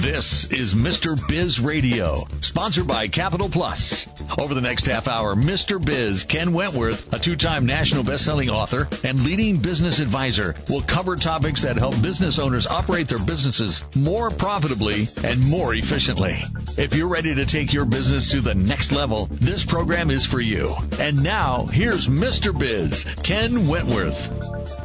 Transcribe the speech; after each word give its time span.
This 0.00 0.48
is 0.52 0.74
Mr. 0.74 1.18
Biz 1.26 1.58
Radio, 1.58 2.24
sponsored 2.40 2.86
by 2.86 3.08
Capital 3.08 3.48
Plus. 3.48 4.06
Over 4.38 4.54
the 4.54 4.60
next 4.60 4.86
half 4.86 5.08
hour, 5.08 5.34
Mr. 5.34 5.84
Biz, 5.84 6.22
Ken 6.22 6.52
Wentworth, 6.52 7.12
a 7.12 7.18
two-time 7.18 7.66
national 7.66 8.04
best-selling 8.04 8.48
author 8.48 8.88
and 9.02 9.20
leading 9.24 9.56
business 9.56 9.98
advisor, 9.98 10.54
will 10.70 10.82
cover 10.82 11.16
topics 11.16 11.62
that 11.62 11.76
help 11.76 12.00
business 12.00 12.38
owners 12.38 12.68
operate 12.68 13.08
their 13.08 13.18
businesses 13.18 13.88
more 13.96 14.30
profitably 14.30 15.08
and 15.24 15.44
more 15.44 15.74
efficiently. 15.74 16.38
If 16.76 16.94
you're 16.94 17.08
ready 17.08 17.34
to 17.34 17.44
take 17.44 17.72
your 17.72 17.84
business 17.84 18.30
to 18.30 18.40
the 18.40 18.54
next 18.54 18.92
level, 18.92 19.26
this 19.32 19.64
program 19.64 20.12
is 20.12 20.24
for 20.24 20.38
you. 20.38 20.72
And 21.00 21.20
now, 21.24 21.66
here's 21.66 22.06
Mr. 22.06 22.56
Biz, 22.56 23.04
Ken 23.24 23.66
Wentworth. 23.66 24.77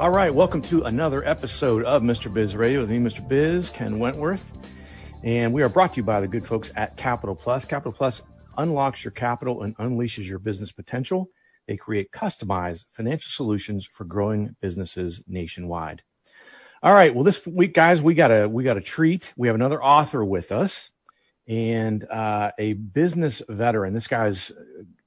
All 0.00 0.08
right, 0.08 0.34
welcome 0.34 0.62
to 0.62 0.84
another 0.84 1.22
episode 1.28 1.84
of 1.84 2.00
Mr. 2.00 2.32
Biz 2.32 2.56
Radio 2.56 2.80
with 2.80 2.90
me, 2.90 2.98
Mr. 2.98 3.28
Biz, 3.28 3.68
Ken 3.68 3.98
Wentworth. 3.98 4.50
And 5.22 5.52
we 5.52 5.62
are 5.62 5.68
brought 5.68 5.92
to 5.92 5.96
you 5.98 6.02
by 6.02 6.22
the 6.22 6.26
good 6.26 6.42
folks 6.42 6.72
at 6.74 6.96
Capital 6.96 7.34
Plus. 7.34 7.66
Capital 7.66 7.92
Plus 7.92 8.22
unlocks 8.56 9.04
your 9.04 9.10
capital 9.10 9.62
and 9.62 9.76
unleashes 9.76 10.26
your 10.26 10.38
business 10.38 10.72
potential. 10.72 11.28
They 11.68 11.76
create 11.76 12.12
customized 12.12 12.86
financial 12.92 13.30
solutions 13.30 13.84
for 13.84 14.04
growing 14.04 14.56
businesses 14.62 15.20
nationwide. 15.26 16.00
All 16.82 16.94
right, 16.94 17.14
well, 17.14 17.22
this 17.22 17.46
week, 17.46 17.74
guys, 17.74 18.00
we 18.00 18.14
got 18.14 18.30
a 18.30 18.48
we 18.48 18.64
got 18.64 18.78
a 18.78 18.80
treat. 18.80 19.34
We 19.36 19.48
have 19.48 19.54
another 19.54 19.84
author 19.84 20.24
with 20.24 20.50
us 20.50 20.90
and 21.46 22.08
uh, 22.10 22.52
a 22.58 22.72
business 22.72 23.42
veteran. 23.50 23.92
This 23.92 24.08
guy's, 24.08 24.50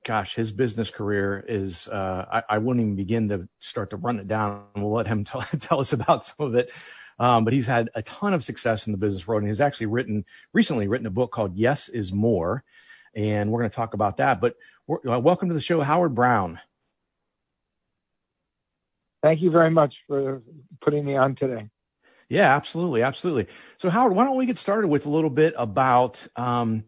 gosh, 0.04 0.36
his 0.36 0.52
business 0.52 0.92
career 0.92 1.44
is, 1.48 1.88
uh, 1.88 2.26
I, 2.32 2.56
I, 2.56 2.58
wouldn't 2.58 2.84
even 2.84 2.96
begin 2.96 3.30
to 3.30 3.48
start 3.60 3.90
to 3.92 3.96
run 3.96 4.20
it 4.20 4.28
down. 4.28 4.66
We'll 4.76 4.92
let 4.92 5.08
him 5.08 5.24
tell, 5.26 5.42
tell 5.42 5.80
us 5.80 5.94
about 5.94 6.24
some 6.24 6.48
of 6.48 6.56
it. 6.56 6.72
Um, 7.20 7.46
but 7.46 7.54
he's 7.54 7.68
had 7.68 7.90
a 7.96 8.02
ton 8.02 8.34
of 8.34 8.44
success 8.44 8.88
in 8.88 8.92
the 8.92 8.98
business 8.98 9.28
world 9.28 9.44
and 9.44 9.50
he's 9.50 9.62
actually 9.62 9.86
written 9.86 10.26
recently 10.52 10.88
written 10.88 11.06
a 11.06 11.12
book 11.12 11.32
called 11.32 11.56
Yes 11.56 11.88
is 11.88 12.12
More. 12.12 12.64
And 13.16 13.52
we're 13.52 13.60
going 13.60 13.70
to 13.70 13.76
talk 13.76 13.94
about 13.94 14.18
that. 14.18 14.42
But 14.42 14.56
uh, 14.90 15.20
welcome 15.20 15.48
to 15.50 15.54
the 15.54 15.62
show, 15.62 15.82
Howard 15.82 16.16
Brown. 16.16 16.60
Thank 19.22 19.42
you 19.42 19.52
very 19.52 19.70
much 19.70 19.96
for 20.08 20.42
putting 20.82 21.06
me 21.06 21.16
on 21.16 21.36
today. 21.36 21.70
Yeah, 22.30 22.56
absolutely, 22.56 23.04
absolutely. 23.04 23.48
So 23.78 23.90
Howard, 23.90 24.16
why 24.16 24.26
don't 24.26 24.36
we 24.36 24.48
get 24.48 24.58
started 24.58 24.88
with 24.88 25.06
a 25.06 25.10
little 25.10 25.30
bit 25.30 25.54
about, 25.56 26.26
um, 26.36 26.84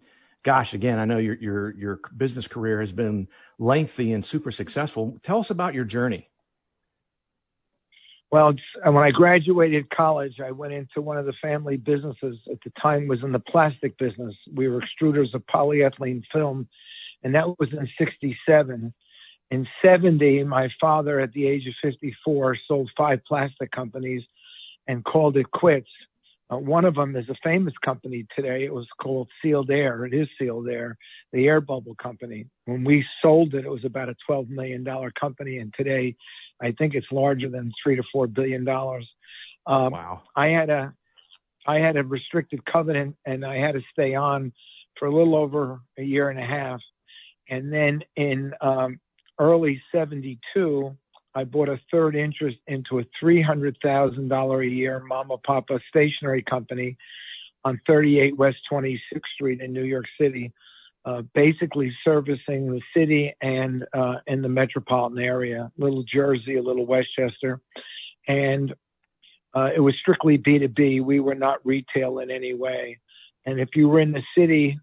gosh, 0.45 0.75
again, 0.75 0.99
I 0.99 1.05
know 1.05 1.17
your 1.17 1.35
your 1.35 1.75
your 1.75 1.99
business 2.15 2.47
career 2.47 2.79
has 2.79 2.93
been 2.93 3.27
lengthy 3.59 4.13
and 4.13 4.23
super 4.23 4.51
successful. 4.51 5.19
Tell 5.23 5.39
us 5.39 5.49
about 5.49 5.73
your 5.73 5.83
journey. 5.83 6.29
Well, 8.31 8.53
uh, 8.85 8.91
when 8.91 9.03
I 9.03 9.11
graduated 9.11 9.89
college, 9.89 10.39
I 10.39 10.51
went 10.51 10.73
into 10.73 11.01
one 11.01 11.17
of 11.17 11.25
the 11.25 11.33
family 11.41 11.77
businesses. 11.77 12.37
At 12.49 12.59
the 12.63 12.71
time, 12.81 13.07
was 13.07 13.23
in 13.23 13.31
the 13.31 13.39
plastic 13.39 13.97
business. 13.97 14.35
We 14.53 14.69
were 14.69 14.81
extruders 14.81 15.33
of 15.33 15.43
polyethylene 15.47 16.23
film, 16.31 16.69
and 17.23 17.33
that 17.35 17.59
was 17.59 17.69
in 17.73 17.89
'67. 17.97 18.93
In 19.51 19.67
'70, 19.81 20.43
my 20.43 20.69
father, 20.79 21.19
at 21.19 21.33
the 21.33 21.47
age 21.47 21.67
of 21.67 21.73
54, 21.81 22.57
sold 22.67 22.91
five 22.95 23.19
plastic 23.27 23.71
companies 23.71 24.23
and 24.87 25.03
called 25.03 25.37
it 25.37 25.49
quits. 25.51 25.89
Uh, 26.51 26.57
one 26.57 26.85
of 26.85 26.95
them 26.95 27.15
is 27.15 27.27
a 27.29 27.35
famous 27.43 27.73
company 27.83 28.25
today. 28.35 28.65
It 28.65 28.73
was 28.73 28.87
called 29.01 29.29
Sealed 29.41 29.71
Air. 29.71 30.05
It 30.05 30.13
is 30.13 30.27
Sealed 30.37 30.67
Air, 30.67 30.97
the 31.33 31.47
air 31.47 31.59
bubble 31.59 31.95
company. 31.95 32.45
When 32.65 32.83
we 32.83 33.05
sold 33.21 33.55
it, 33.55 33.65
it 33.65 33.71
was 33.71 33.83
about 33.83 34.09
a 34.09 34.15
$12 34.29 34.49
million 34.49 34.85
company. 35.19 35.57
And 35.57 35.73
today, 35.75 36.15
I 36.61 36.71
think 36.71 36.93
it's 36.93 37.07
larger 37.11 37.49
than 37.49 37.71
three 37.83 37.95
to 37.95 38.03
four 38.11 38.27
billion 38.27 38.63
dollars. 38.63 39.09
Um, 39.65 39.93
wow. 39.93 40.21
I 40.35 40.47
had 40.47 40.69
a, 40.69 40.93
I 41.65 41.79
had 41.79 41.97
a 41.97 42.03
restricted 42.03 42.63
covenant 42.65 43.15
and 43.25 43.43
I 43.43 43.55
had 43.57 43.73
to 43.73 43.81
stay 43.91 44.13
on 44.13 44.53
for 44.99 45.07
a 45.07 45.15
little 45.15 45.35
over 45.35 45.79
a 45.97 46.03
year 46.03 46.29
and 46.29 46.39
a 46.39 46.45
half. 46.45 46.79
And 47.49 47.73
then 47.73 48.01
in 48.15 48.53
um, 48.61 48.99
early 49.39 49.81
72, 49.91 50.95
I 51.35 51.43
bought 51.43 51.67
a 51.67 51.79
third 51.91 52.15
interest 52.15 52.57
into 52.67 52.99
a 52.99 53.05
$300,000 53.21 54.65
a 54.65 54.69
year 54.69 55.03
Mama 55.05 55.37
Papa 55.39 55.79
stationery 55.89 56.41
company 56.41 56.97
on 57.65 57.79
38 57.85 58.37
West 58.37 58.57
26th 58.71 58.99
Street 59.33 59.59
in 59.59 59.73
New 59.73 59.83
York 59.83 60.05
City, 60.19 60.53
uh, 61.03 61.23
basically 61.33 61.93
servicing 62.05 62.71
the 62.71 62.81
city 62.95 63.33
and 63.41 63.85
uh, 63.93 64.15
in 64.27 64.41
the 64.41 64.49
metropolitan 64.49 65.19
area, 65.19 65.69
little 65.77 66.03
Jersey, 66.03 66.55
a 66.55 66.63
little 66.63 66.85
Westchester. 66.85 67.59
And 68.27 68.73
uh, 69.53 69.71
it 69.75 69.81
was 69.81 69.95
strictly 69.99 70.37
B2B. 70.37 71.03
We 71.03 71.19
were 71.19 71.35
not 71.35 71.65
retail 71.65 72.19
in 72.19 72.31
any 72.31 72.53
way. 72.53 72.99
And 73.45 73.59
if 73.59 73.69
you 73.75 73.89
were 73.89 73.99
in 73.99 74.13
the 74.13 74.23
city, 74.37 74.79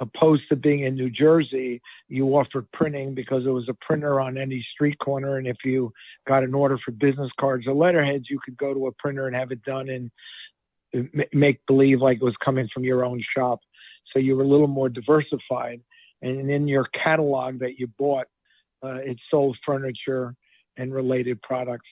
opposed 0.00 0.42
to 0.48 0.56
being 0.56 0.80
in 0.80 0.94
New 0.94 1.10
Jersey, 1.10 1.80
you 2.08 2.26
offered 2.28 2.70
printing 2.72 3.14
because 3.14 3.44
there 3.44 3.52
was 3.52 3.68
a 3.68 3.74
printer 3.74 4.20
on 4.20 4.36
any 4.36 4.66
street 4.72 4.98
corner. 4.98 5.38
And 5.38 5.46
if 5.46 5.56
you 5.64 5.92
got 6.26 6.44
an 6.44 6.54
order 6.54 6.78
for 6.84 6.92
business 6.92 7.30
cards 7.40 7.66
or 7.66 7.74
letterheads, 7.74 8.28
you 8.28 8.38
could 8.44 8.56
go 8.56 8.74
to 8.74 8.86
a 8.86 8.92
printer 8.92 9.26
and 9.26 9.34
have 9.34 9.52
it 9.52 9.62
done 9.64 9.88
and 9.88 10.10
make 11.32 11.64
believe 11.66 12.00
like 12.00 12.18
it 12.18 12.24
was 12.24 12.36
coming 12.44 12.68
from 12.72 12.84
your 12.84 13.04
own 13.04 13.22
shop. 13.36 13.60
So 14.12 14.18
you 14.18 14.36
were 14.36 14.44
a 14.44 14.48
little 14.48 14.68
more 14.68 14.88
diversified. 14.88 15.80
And 16.22 16.50
in 16.50 16.68
your 16.68 16.86
catalog 17.04 17.58
that 17.60 17.78
you 17.78 17.86
bought, 17.98 18.26
uh, 18.82 18.96
it 18.96 19.18
sold 19.30 19.56
furniture 19.64 20.34
and 20.76 20.92
related 20.92 21.40
products. 21.42 21.88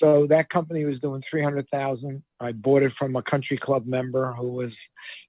So 0.00 0.26
that 0.28 0.50
company 0.50 0.84
was 0.84 1.00
doing 1.00 1.22
300,000. 1.30 2.22
I 2.40 2.52
bought 2.52 2.82
it 2.82 2.92
from 2.98 3.16
a 3.16 3.22
country 3.22 3.58
club 3.58 3.86
member 3.86 4.32
who 4.32 4.48
was 4.48 4.72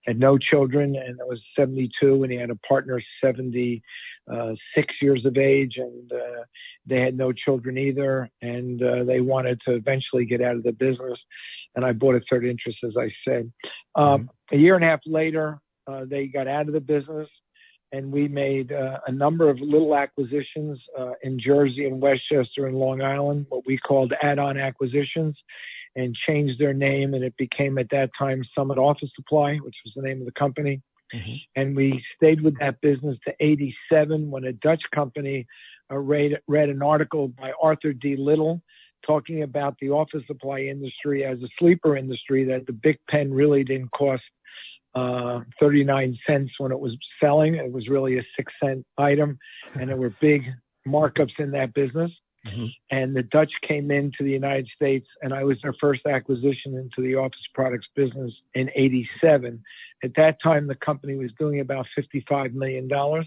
had 0.05 0.19
no 0.19 0.37
children 0.37 0.95
and 0.95 1.19
it 1.19 1.27
was 1.27 1.39
72 1.55 2.23
and 2.23 2.31
he 2.31 2.37
had 2.37 2.49
a 2.49 2.55
partner 2.55 3.01
76 3.21 3.81
years 5.01 5.25
of 5.25 5.37
age 5.37 5.75
and 5.77 6.11
uh, 6.11 6.43
they 6.85 7.01
had 7.01 7.17
no 7.17 7.33
children 7.33 7.77
either 7.77 8.29
and 8.41 8.81
uh, 8.81 9.03
they 9.03 9.19
wanted 9.19 9.59
to 9.67 9.75
eventually 9.75 10.25
get 10.25 10.41
out 10.41 10.55
of 10.55 10.63
the 10.63 10.71
business 10.71 11.19
and 11.75 11.85
I 11.85 11.91
bought 11.91 12.15
a 12.15 12.21
third 12.29 12.45
interest 12.45 12.79
as 12.85 12.93
I 12.97 13.11
said. 13.27 13.51
Um, 13.95 14.05
mm-hmm. 14.05 14.55
a 14.55 14.57
year 14.57 14.75
and 14.75 14.83
a 14.83 14.87
half 14.87 15.01
later, 15.05 15.59
uh, 15.87 16.05
they 16.05 16.27
got 16.27 16.47
out 16.47 16.67
of 16.67 16.73
the 16.73 16.81
business 16.81 17.29
and 17.91 18.11
we 18.11 18.27
made 18.27 18.71
uh, 18.71 18.99
a 19.07 19.11
number 19.11 19.49
of 19.49 19.59
little 19.59 19.95
acquisitions 19.95 20.79
uh, 20.97 21.13
in 21.23 21.39
Jersey 21.39 21.85
and 21.85 22.01
Westchester 22.01 22.67
and 22.67 22.77
Long 22.77 23.01
Island, 23.01 23.45
what 23.49 23.65
we 23.65 23.77
called 23.77 24.13
add-on 24.21 24.57
acquisitions, 24.57 25.37
and 25.95 26.15
changed 26.27 26.59
their 26.59 26.73
name, 26.73 27.13
and 27.13 27.23
it 27.23 27.35
became 27.37 27.77
at 27.77 27.89
that 27.91 28.11
time 28.17 28.43
Summit 28.55 28.77
Office 28.77 29.09
Supply, 29.15 29.55
which 29.57 29.75
was 29.85 29.93
the 29.95 30.01
name 30.01 30.19
of 30.19 30.25
the 30.25 30.33
company. 30.33 30.81
Mm-hmm. 31.13 31.35
And 31.55 31.75
we 31.75 32.03
stayed 32.15 32.41
with 32.41 32.59
that 32.59 32.81
business 32.81 33.17
to 33.25 33.33
87 33.39 34.29
when 34.29 34.43
a 34.43 34.53
Dutch 34.53 34.83
company 34.93 35.47
uh, 35.89 35.97
read, 35.97 36.39
read 36.47 36.69
an 36.69 36.81
article 36.81 37.29
by 37.29 37.53
Arthur 37.61 37.93
D. 37.93 38.17
Little 38.17 38.61
talking 39.05 39.43
about 39.43 39.75
the 39.79 39.89
office 39.89 40.23
supply 40.27 40.59
industry 40.59 41.23
as 41.23 41.39
a 41.39 41.47
sleeper 41.57 41.95
industry, 41.95 42.43
that 42.43 42.65
the 42.67 42.73
Bic 42.73 42.99
pen 43.09 43.33
really 43.33 43.63
didn't 43.63 43.91
cost 43.91 44.23
uh, 44.97 45.41
39 45.59 46.17
cents 46.25 46.51
when 46.57 46.71
it 46.71 46.79
was 46.79 46.97
selling. 47.21 47.55
It 47.55 47.71
was 47.71 47.87
really 47.87 48.17
a 48.17 48.23
six 48.35 48.51
cent 48.63 48.85
item, 48.97 49.37
and 49.75 49.89
there 49.89 49.97
were 49.97 50.13
big 50.19 50.43
markups 50.87 51.39
in 51.39 51.51
that 51.51 51.73
business. 51.73 52.11
Mm-hmm. 52.47 52.65
And 52.91 53.15
the 53.15 53.23
Dutch 53.23 53.51
came 53.67 53.91
into 53.91 54.23
the 54.23 54.31
United 54.31 54.67
States, 54.75 55.07
and 55.21 55.33
I 55.33 55.43
was 55.43 55.57
their 55.61 55.75
first 55.79 56.01
acquisition 56.07 56.75
into 56.75 57.07
the 57.07 57.15
office 57.15 57.45
products 57.53 57.87
business 57.95 58.31
in 58.55 58.71
87. 58.75 59.61
At 60.03 60.11
that 60.15 60.37
time, 60.41 60.67
the 60.67 60.75
company 60.75 61.15
was 61.15 61.31
doing 61.37 61.59
about 61.59 61.85
$55 61.97 62.53
million 62.53 62.87
wow. 62.89 63.25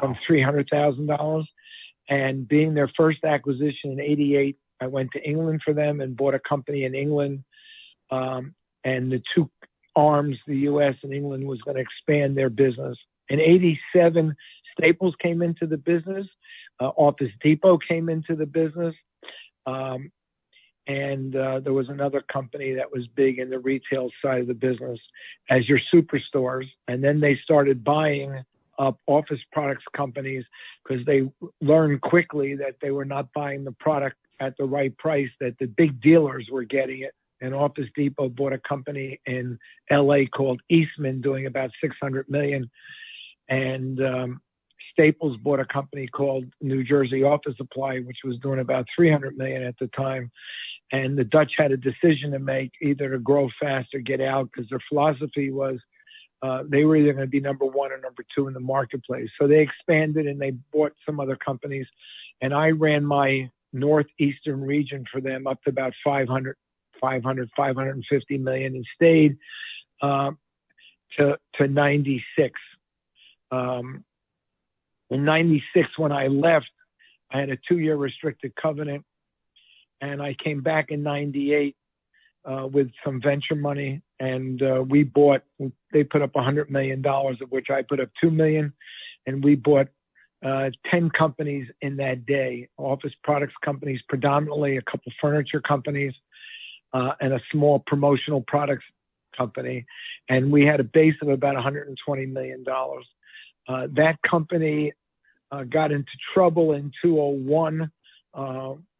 from 0.00 0.16
$300,000. 0.28 1.44
And 2.10 2.46
being 2.46 2.74
their 2.74 2.90
first 2.96 3.24
acquisition 3.24 3.92
in 3.92 4.00
88, 4.00 4.58
I 4.80 4.86
went 4.88 5.10
to 5.12 5.22
England 5.22 5.62
for 5.64 5.72
them 5.72 6.00
and 6.00 6.16
bought 6.16 6.34
a 6.34 6.40
company 6.40 6.84
in 6.84 6.94
England. 6.94 7.44
Um, 8.10 8.54
and 8.84 9.10
the 9.10 9.22
two 9.34 9.50
arms 9.96 10.36
the 10.46 10.58
U.S. 10.58 10.94
and 11.02 11.12
England 11.12 11.46
was 11.46 11.60
going 11.62 11.76
to 11.76 11.82
expand 11.82 12.36
their 12.36 12.50
business. 12.50 12.96
In 13.28 13.40
87, 13.40 14.34
Staples 14.76 15.14
came 15.22 15.42
into 15.42 15.66
the 15.66 15.76
business. 15.76 16.26
Uh, 16.80 16.88
Office 16.96 17.30
Depot 17.42 17.78
came 17.78 18.08
into 18.08 18.34
the 18.34 18.46
business. 18.46 18.94
Um, 19.66 20.10
and 20.86 21.34
uh, 21.34 21.60
there 21.60 21.72
was 21.72 21.88
another 21.88 22.20
company 22.20 22.74
that 22.74 22.92
was 22.92 23.06
big 23.14 23.38
in 23.38 23.48
the 23.48 23.58
retail 23.58 24.10
side 24.22 24.42
of 24.42 24.46
the 24.46 24.54
business 24.54 25.00
as 25.48 25.66
your 25.68 25.80
superstores. 25.92 26.66
And 26.88 27.02
then 27.02 27.20
they 27.20 27.38
started 27.42 27.82
buying 27.82 28.44
up 28.78 28.98
office 29.06 29.40
products 29.52 29.84
companies 29.96 30.44
because 30.86 31.04
they 31.06 31.22
learned 31.60 32.02
quickly 32.02 32.56
that 32.56 32.76
they 32.82 32.90
were 32.90 33.04
not 33.04 33.32
buying 33.32 33.64
the 33.64 33.72
product 33.72 34.16
at 34.40 34.56
the 34.58 34.64
right 34.64 34.96
price, 34.98 35.30
that 35.40 35.56
the 35.58 35.66
big 35.66 36.02
dealers 36.02 36.48
were 36.50 36.64
getting 36.64 37.02
it 37.02 37.14
and 37.40 37.54
Office 37.54 37.88
Depot 37.94 38.28
bought 38.28 38.52
a 38.52 38.58
company 38.58 39.20
in 39.26 39.58
LA 39.90 40.24
called 40.34 40.60
Eastman 40.70 41.20
doing 41.20 41.46
about 41.46 41.70
600 41.82 42.28
million. 42.28 42.70
And 43.48 44.00
um, 44.00 44.40
Staples 44.92 45.36
bought 45.38 45.60
a 45.60 45.66
company 45.66 46.06
called 46.06 46.44
New 46.60 46.84
Jersey 46.84 47.22
Office 47.22 47.56
Supply, 47.56 47.98
which 48.00 48.18
was 48.24 48.38
doing 48.38 48.60
about 48.60 48.86
300 48.96 49.36
million 49.36 49.62
at 49.62 49.74
the 49.78 49.88
time. 49.88 50.30
and 50.92 51.18
the 51.18 51.24
Dutch 51.24 51.52
had 51.58 51.72
a 51.72 51.76
decision 51.76 52.30
to 52.32 52.38
make 52.38 52.72
either 52.80 53.10
to 53.10 53.18
grow 53.18 53.48
fast 53.60 53.88
or 53.94 54.00
get 54.00 54.20
out 54.20 54.50
because 54.52 54.68
their 54.70 54.82
philosophy 54.88 55.50
was 55.50 55.78
uh, 56.44 56.62
they 56.68 56.84
were 56.84 56.96
either 56.96 57.14
going 57.14 57.24
to 57.24 57.30
be 57.30 57.40
number 57.40 57.64
one 57.64 57.90
or 57.90 57.98
number 57.98 58.22
two 58.34 58.48
in 58.48 58.54
the 58.54 58.60
marketplace. 58.60 59.30
So 59.40 59.46
they 59.48 59.60
expanded 59.60 60.26
and 60.26 60.38
they 60.38 60.50
bought 60.72 60.92
some 61.06 61.18
other 61.18 61.36
companies. 61.36 61.86
And 62.42 62.52
I 62.52 62.68
ran 62.68 63.02
my 63.02 63.50
northeastern 63.72 64.60
region 64.60 65.06
for 65.10 65.22
them 65.22 65.46
up 65.46 65.62
to 65.62 65.70
about 65.70 65.94
500, 66.04 66.56
500, 67.00 67.50
550 67.56 68.38
million 68.38 68.74
and 68.74 68.86
stayed 68.94 69.36
uh, 70.02 70.30
to, 71.18 71.38
to 71.56 71.68
96. 71.68 72.52
Um, 73.50 74.04
in 75.10 75.24
96, 75.24 75.88
when 75.98 76.12
I 76.12 76.26
left, 76.26 76.70
I 77.30 77.40
had 77.40 77.50
a 77.50 77.58
two 77.68 77.78
year 77.78 77.96
restricted 77.96 78.54
covenant 78.60 79.04
and 80.00 80.22
I 80.22 80.34
came 80.42 80.62
back 80.62 80.90
in 80.90 81.02
98 81.02 81.76
uh, 82.44 82.66
with 82.66 82.90
some 83.04 83.20
venture 83.22 83.54
money 83.54 84.02
and 84.20 84.62
uh, 84.62 84.82
we 84.86 85.02
bought 85.02 85.42
they 85.92 86.04
put 86.04 86.22
up 86.22 86.30
a 86.36 86.42
hundred 86.42 86.70
million 86.70 87.00
dollars 87.00 87.38
of 87.40 87.50
which 87.50 87.68
i 87.70 87.82
put 87.82 88.00
up 88.00 88.10
two 88.20 88.30
million 88.30 88.72
and 89.26 89.42
we 89.42 89.54
bought 89.54 89.88
uh, 90.44 90.68
10 90.90 91.10
companies 91.10 91.66
in 91.80 91.96
that 91.96 92.26
day 92.26 92.68
office 92.76 93.12
products 93.22 93.54
companies 93.64 94.00
predominantly 94.08 94.76
a 94.76 94.82
couple 94.82 95.10
furniture 95.20 95.60
companies 95.60 96.12
uh, 96.94 97.12
and 97.20 97.34
a 97.34 97.40
small 97.52 97.82
promotional 97.86 98.40
products 98.40 98.84
company 99.36 99.84
and 100.28 100.50
we 100.50 100.64
had 100.64 100.80
a 100.80 100.84
base 100.84 101.16
of 101.20 101.28
about 101.28 101.54
120 101.54 102.26
million 102.26 102.62
dollars 102.62 103.04
uh, 103.68 103.88
that 103.92 104.16
company 104.22 104.92
uh, 105.50 105.64
got 105.64 105.92
into 105.92 106.10
trouble 106.32 106.72
in 106.72 106.92
201 107.02 107.90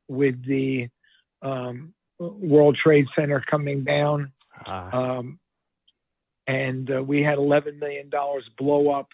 with 0.08 0.44
the 0.46 0.88
um, 1.42 1.94
World 2.18 2.76
Trade 2.82 3.06
Center 3.16 3.42
coming 3.48 3.84
down. 3.84 4.32
Uh, 4.66 4.90
um, 4.92 5.38
and 6.46 6.90
uh, 6.90 7.02
we 7.02 7.22
had 7.22 7.38
$11 7.38 7.78
million 7.78 8.10
blow 8.58 8.90
up 8.90 9.08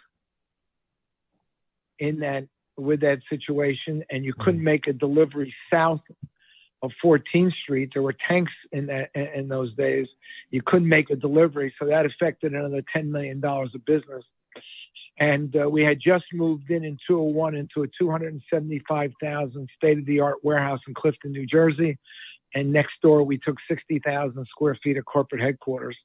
in 1.98 2.20
that 2.20 2.46
with 2.76 3.00
that 3.00 3.18
situation, 3.28 4.02
and 4.10 4.24
you 4.24 4.32
couldn't 4.32 4.60
mm. 4.60 4.64
make 4.64 4.86
a 4.86 4.92
delivery 4.92 5.54
south 5.70 6.00
of 6.82 6.90
14th 7.04 7.52
Street. 7.62 7.90
There 7.92 8.02
were 8.02 8.16
tanks 8.28 8.52
in 8.72 8.86
that 8.86 9.10
in 9.14 9.48
those 9.48 9.74
days. 9.74 10.06
You 10.50 10.62
couldn't 10.64 10.88
make 10.88 11.10
a 11.10 11.16
delivery, 11.16 11.74
so 11.78 11.86
that 11.86 12.06
affected 12.06 12.54
another 12.54 12.82
$10 12.94 13.06
million 13.06 13.44
of 13.44 13.84
business. 13.86 14.24
And 15.18 15.54
uh, 15.54 15.68
we 15.68 15.82
had 15.82 15.98
just 16.02 16.24
moved 16.32 16.70
in 16.70 16.82
in 16.82 16.96
201 17.06 17.54
into 17.54 17.82
a 17.82 17.86
275,000 17.98 19.68
state 19.76 19.98
of 19.98 20.06
the 20.06 20.20
art 20.20 20.38
warehouse 20.42 20.80
in 20.88 20.94
Clifton, 20.94 21.32
New 21.32 21.46
Jersey 21.46 21.98
and 22.54 22.72
next 22.72 22.94
door 23.02 23.22
we 23.22 23.38
took 23.38 23.56
60,000 23.68 24.46
square 24.46 24.78
feet 24.82 24.96
of 24.96 25.04
corporate 25.04 25.40
headquarters. 25.40 25.96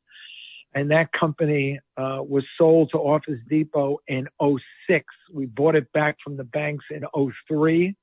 And 0.74 0.92
that 0.92 1.12
company 1.13 1.80
uh, 1.98 2.19
was 2.21 2.44
sold 2.57 2.89
to 2.92 2.98
Office 2.98 3.39
Depot 3.50 4.00
in 4.07 4.28
06. 4.42 5.06
We 5.33 5.45
bought 5.45 5.75
it 5.75 5.92
back 5.94 6.18
from 6.24 6.36
the 6.36 6.44
banks 6.44 6.86
in 6.92 7.04
03. 7.48 7.95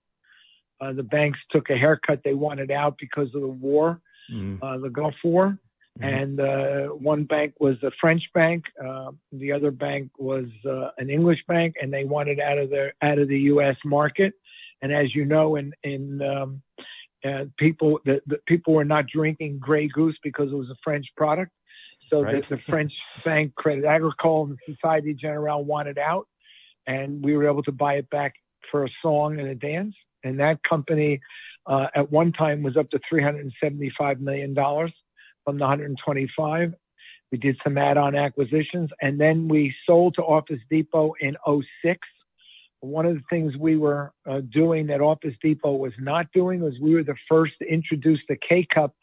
Uh, 0.82 0.92
the 0.92 1.02
banks 1.02 1.38
took 1.50 1.70
a 1.70 1.76
haircut. 1.76 2.22
They 2.24 2.34
wanted 2.34 2.72
out 2.72 2.96
because 2.98 3.28
of 3.34 3.40
the 3.40 3.46
war, 3.46 4.00
mm. 4.32 4.58
uh, 4.60 4.78
the 4.78 4.90
Gulf 4.90 5.14
War. 5.22 5.56
Mm-hmm. 6.00 6.04
And 6.04 6.40
uh, 6.40 6.94
one 6.94 7.24
bank 7.24 7.54
was 7.60 7.76
a 7.82 7.90
French 8.00 8.22
bank, 8.34 8.64
uh, 8.82 9.10
the 9.30 9.52
other 9.52 9.70
bank 9.70 10.10
was 10.18 10.46
uh, 10.66 10.88
an 10.96 11.10
English 11.10 11.40
bank, 11.46 11.74
and 11.80 11.92
they 11.92 12.04
wanted 12.04 12.40
out 12.40 12.58
of 12.58 12.70
the 12.70 12.92
out 13.02 13.18
of 13.18 13.28
the 13.28 13.38
U.S. 13.40 13.76
market. 13.84 14.32
And 14.80 14.92
as 14.92 15.14
you 15.14 15.26
know, 15.26 15.56
in 15.56 15.72
in 15.84 16.22
um, 16.22 16.62
and 17.22 17.54
people 17.58 18.00
the, 18.06 18.22
the 18.26 18.38
people 18.46 18.72
were 18.72 18.86
not 18.86 19.06
drinking 19.06 19.58
Grey 19.58 19.86
Goose 19.86 20.16
because 20.22 20.50
it 20.50 20.56
was 20.56 20.70
a 20.70 20.76
French 20.82 21.06
product. 21.14 21.52
So 22.08 22.22
right. 22.22 22.42
the, 22.42 22.56
the 22.56 22.62
French 22.62 22.92
bank, 23.22 23.54
Credit 23.54 23.84
Agricole, 23.84 24.46
and 24.46 24.58
Societe 24.66 25.14
Generale 25.14 25.62
wanted 25.62 25.98
out, 25.98 26.26
and 26.86 27.22
we 27.22 27.36
were 27.36 27.46
able 27.46 27.62
to 27.64 27.72
buy 27.72 27.94
it 27.94 28.08
back 28.10 28.34
for 28.70 28.84
a 28.84 28.88
song 29.02 29.38
and 29.38 29.48
a 29.48 29.54
dance. 29.54 29.94
And 30.24 30.38
that 30.40 30.62
company, 30.62 31.20
uh, 31.66 31.86
at 31.94 32.10
one 32.10 32.32
time, 32.32 32.62
was 32.62 32.76
up 32.76 32.90
to 32.90 33.00
375 33.08 34.20
million 34.20 34.54
dollars 34.54 34.92
from 35.44 35.58
the 35.58 35.64
125. 35.64 36.74
We 37.30 37.38
did 37.38 37.56
some 37.64 37.78
add-on 37.78 38.14
acquisitions, 38.14 38.90
and 39.00 39.18
then 39.18 39.48
we 39.48 39.74
sold 39.86 40.14
to 40.16 40.22
Office 40.22 40.60
Depot 40.70 41.14
in 41.20 41.36
06 41.82 42.06
one 42.82 43.06
of 43.06 43.14
the 43.14 43.22
things 43.30 43.56
we 43.56 43.76
were 43.76 44.12
uh, 44.28 44.40
doing 44.52 44.88
that 44.88 45.00
Office 45.00 45.34
Depot 45.40 45.76
was 45.76 45.92
not 46.00 46.26
doing 46.32 46.60
was 46.60 46.74
we 46.80 46.94
were 46.94 47.04
the 47.04 47.14
first 47.28 47.54
to 47.60 47.72
introduce 47.72 48.18
the 48.28 48.36
K 48.36 48.66
Cup 48.74 48.94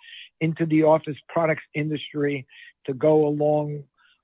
into 0.41 0.65
the 0.65 0.83
office 0.83 1.15
products 1.29 1.63
industry 1.73 2.45
to 2.85 2.93
go 2.93 3.25
along 3.25 3.83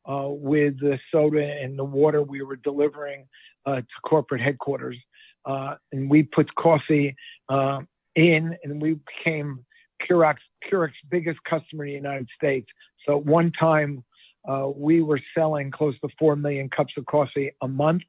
uh, 0.10 0.28
with 0.28 0.80
the 0.80 1.00
soda 1.10 1.42
and 1.42 1.80
the 1.80 1.84
water 1.86 2.22
we 2.22 2.42
were 2.42 2.58
delivering 2.58 3.28
uh, 3.66 3.78
to 3.78 3.86
corporate 4.06 4.42
headquarters. 4.42 4.98
Uh, 5.46 5.76
and 5.92 6.10
we 6.10 6.24
put 6.24 6.54
coffee 6.56 7.16
uh, 7.50 7.80
in, 8.16 8.56
and 8.64 8.82
we 8.82 9.00
became 9.18 9.66
Keurig's 10.02 10.94
biggest 11.10 11.40
customer 11.44 11.86
in 11.86 11.92
the 11.92 11.96
United 11.96 12.28
States. 12.36 12.68
So 13.06 13.20
at 13.20 13.26
one 13.26 13.52
time, 13.52 14.04
uh, 14.48 14.70
we 14.76 15.02
were 15.02 15.20
selling 15.36 15.72
close 15.72 16.00
to 16.02 16.10
4 16.20 16.36
million 16.36 16.70
cups 16.70 16.94
of 16.98 17.06
coffee 17.06 17.52
a 17.62 17.68
month 17.68 18.04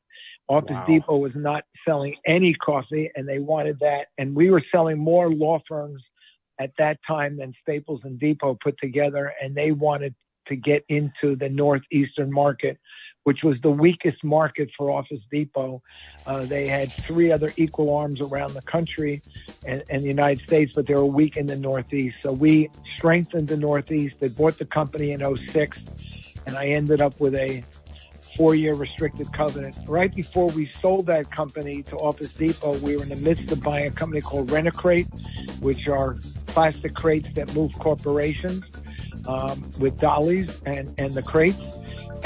Office. 0.49 0.77
Depot 0.87 1.17
was 1.17 1.33
not 1.35 1.65
selling 1.87 2.15
any 2.25 2.55
coffee, 2.55 3.11
and 3.17 3.29
they 3.29 3.41
wanted 3.41 3.81
that. 3.81 4.07
And 4.17 4.35
we 4.35 4.51
were 4.51 4.63
selling 4.73 4.99
more 4.99 5.31
law 5.31 5.61
firms 5.67 6.03
at 6.61 6.71
that 6.79 6.99
time 7.07 7.37
than 7.37 7.53
Staples 7.63 8.01
and 8.05 8.19
Depot 8.19 8.57
put 8.63 8.77
together, 8.79 9.33
and 9.43 9.55
they 9.55 9.73
wanted 9.73 10.15
to 10.49 10.57
get 10.57 10.85
into 10.89 11.35
the 11.35 11.49
northeastern 11.49 12.33
market, 12.33 12.79
which 13.27 13.43
was 13.43 13.61
the 13.61 13.71
weakest 13.71 14.23
market 14.23 14.71
for 14.79 14.89
Office 14.89 15.19
Depot. 15.33 15.83
Uh, 16.27 16.45
they 16.45 16.69
had 16.69 16.93
three 16.93 17.33
other 17.33 17.53
equal 17.57 17.93
arms 17.97 18.21
around 18.21 18.55
the 18.55 18.63
country 18.63 19.21
and, 19.67 19.83
and, 19.91 20.03
the 20.03 20.07
United 20.07 20.47
States, 20.47 20.71
but 20.77 20.87
they 20.87 20.95
were 20.95 21.05
weak 21.05 21.37
in 21.37 21.47
the 21.47 21.57
Northeast. 21.57 22.15
So 22.23 22.33
we 22.33 22.71
strengthened 22.97 23.49
the 23.49 23.57
Northeast. 23.57 24.15
They 24.21 24.29
bought 24.29 24.59
the 24.59 24.65
company 24.65 25.11
in 25.11 25.37
06, 25.37 25.81
and 26.47 26.57
I 26.57 26.67
ended 26.67 27.01
up 27.01 27.19
with 27.19 27.35
a 27.35 27.65
four-year 28.37 28.75
restricted 28.75 29.33
covenant. 29.33 29.77
Right 29.89 30.15
before 30.15 30.47
we 30.51 30.71
sold 30.81 31.07
that 31.07 31.29
company 31.33 31.83
to 31.83 31.97
Office 31.97 32.33
Depot, 32.33 32.79
we 32.79 32.97
were 32.97 33.03
in 33.03 33.09
the 33.09 33.17
midst 33.17 33.51
of 33.51 33.61
buying 33.61 33.89
a 33.89 33.91
company 33.91 34.21
called 34.21 34.53
Rent-A-Crate, 34.53 35.09
which 35.59 35.89
are 35.89 36.15
plastic 36.47 36.95
crates 36.95 37.29
that 37.33 37.53
move 37.57 37.77
corporations 37.81 38.63
um, 39.27 39.69
with 39.81 39.99
dollies 39.99 40.61
and, 40.65 40.95
and 40.97 41.13
the 41.15 41.23
crates. 41.23 41.61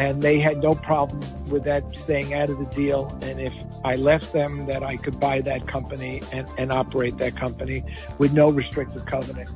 And 0.01 0.23
they 0.23 0.41
had 0.41 0.63
no 0.63 0.75
problem 0.75 1.21
with 1.51 1.65
that 1.65 1.85
staying 1.95 2.33
out 2.33 2.49
of 2.49 2.59
the 2.59 2.65
deal. 2.75 3.15
And 3.21 3.39
if 3.39 3.53
I 3.85 3.97
left 3.97 4.33
them, 4.33 4.65
that 4.65 4.83
I 4.83 4.97
could 4.97 5.21
buy 5.21 5.43
that 5.43 5.67
company 5.67 6.23
and, 6.33 6.49
and 6.57 6.73
operate 6.73 7.19
that 7.19 7.37
company 7.37 7.85
with 8.17 8.33
no 8.33 8.51
restricted 8.51 9.05
covenant. 9.05 9.51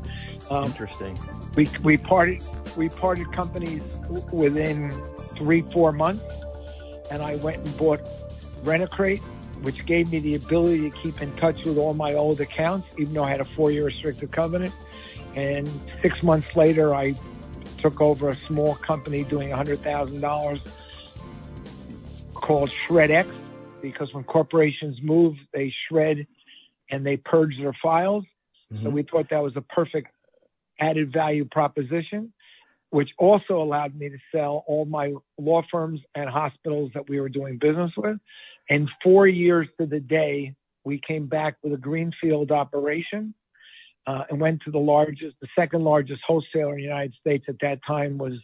Um, 0.51 0.67
Interesting. 0.67 1.19
We 1.57 1.67
we 1.83 1.97
parted 1.97 2.45
we 2.77 2.91
parted 2.91 3.33
companies 3.33 3.81
within 4.31 4.91
three 5.39 5.63
four 5.63 5.93
months 5.93 6.25
and 7.11 7.23
I 7.23 7.37
went 7.37 7.65
and 7.65 7.77
bought 7.79 8.01
Rent-A-Crate, 8.65 9.23
which 9.63 9.87
gave 9.87 10.13
me 10.13 10.19
the 10.19 10.35
ability 10.35 10.91
to 10.91 10.97
keep 10.99 11.23
in 11.23 11.35
touch 11.37 11.65
with 11.65 11.79
all 11.79 11.95
my 11.95 12.13
old 12.15 12.43
accounts, 12.43 12.87
even 12.99 13.15
though 13.15 13.25
I 13.25 13.31
had 13.31 13.41
a 13.41 13.47
four-year 13.57 13.87
restricted 13.87 14.31
covenant. 14.31 14.75
And 15.37 15.69
six 16.03 16.23
months 16.23 16.55
later, 16.55 16.95
I 16.95 17.15
took 17.85 18.01
over 18.01 18.31
a 18.31 18.37
small 18.37 18.77
company 18.77 19.25
doing 19.25 19.51
$100,000 19.51 20.61
called 22.33 22.73
ShredX, 22.89 23.31
because 23.83 24.15
when 24.15 24.25
corporations 24.25 24.97
move, 25.03 25.37
they 25.53 25.71
shred 25.87 26.27
and 26.91 27.05
they 27.05 27.19
purge 27.19 27.59
their 27.59 27.77
files. 27.83 28.25
Mm-hmm. 28.73 28.85
So 28.85 28.89
we 28.89 29.03
thought 29.03 29.29
that 29.29 29.43
was 29.43 29.55
a 29.57 29.61
perfect 29.61 30.09
added 30.81 31.13
value 31.13 31.45
proposition 31.45 32.33
which 32.89 33.11
also 33.19 33.61
allowed 33.61 33.93
me 33.97 34.09
to 34.09 34.19
sell 34.31 34.63
all 34.69 34.85
my 34.85 35.13
law 35.37 35.63
firms 35.69 35.99
and 36.15 36.31
hospitals 36.31 36.93
that 36.95 37.09
we 37.09 37.19
were 37.19 37.29
doing 37.29 37.59
business 37.59 37.91
with. 37.97 38.19
And 38.71 38.89
four 39.03 39.27
years 39.27 39.67
to 39.81 39.87
the 39.87 39.99
day, 39.99 40.55
we 40.85 41.01
came 41.05 41.27
back 41.27 41.57
with 41.65 41.73
a 41.73 41.77
greenfield 41.77 42.53
operation 42.53 43.35
and 44.07 44.41
went 44.41 44.63
to 44.63 44.71
the 44.71 44.79
largest, 44.79 45.37
the 45.41 45.49
second 45.59 45.83
largest 45.83 46.21
wholesaler 46.27 46.73
in 46.73 46.77
the 46.77 46.83
United 46.83 47.15
States 47.21 47.47
at 47.49 47.57
that 47.61 47.81
time 47.87 48.19
was 48.19 48.35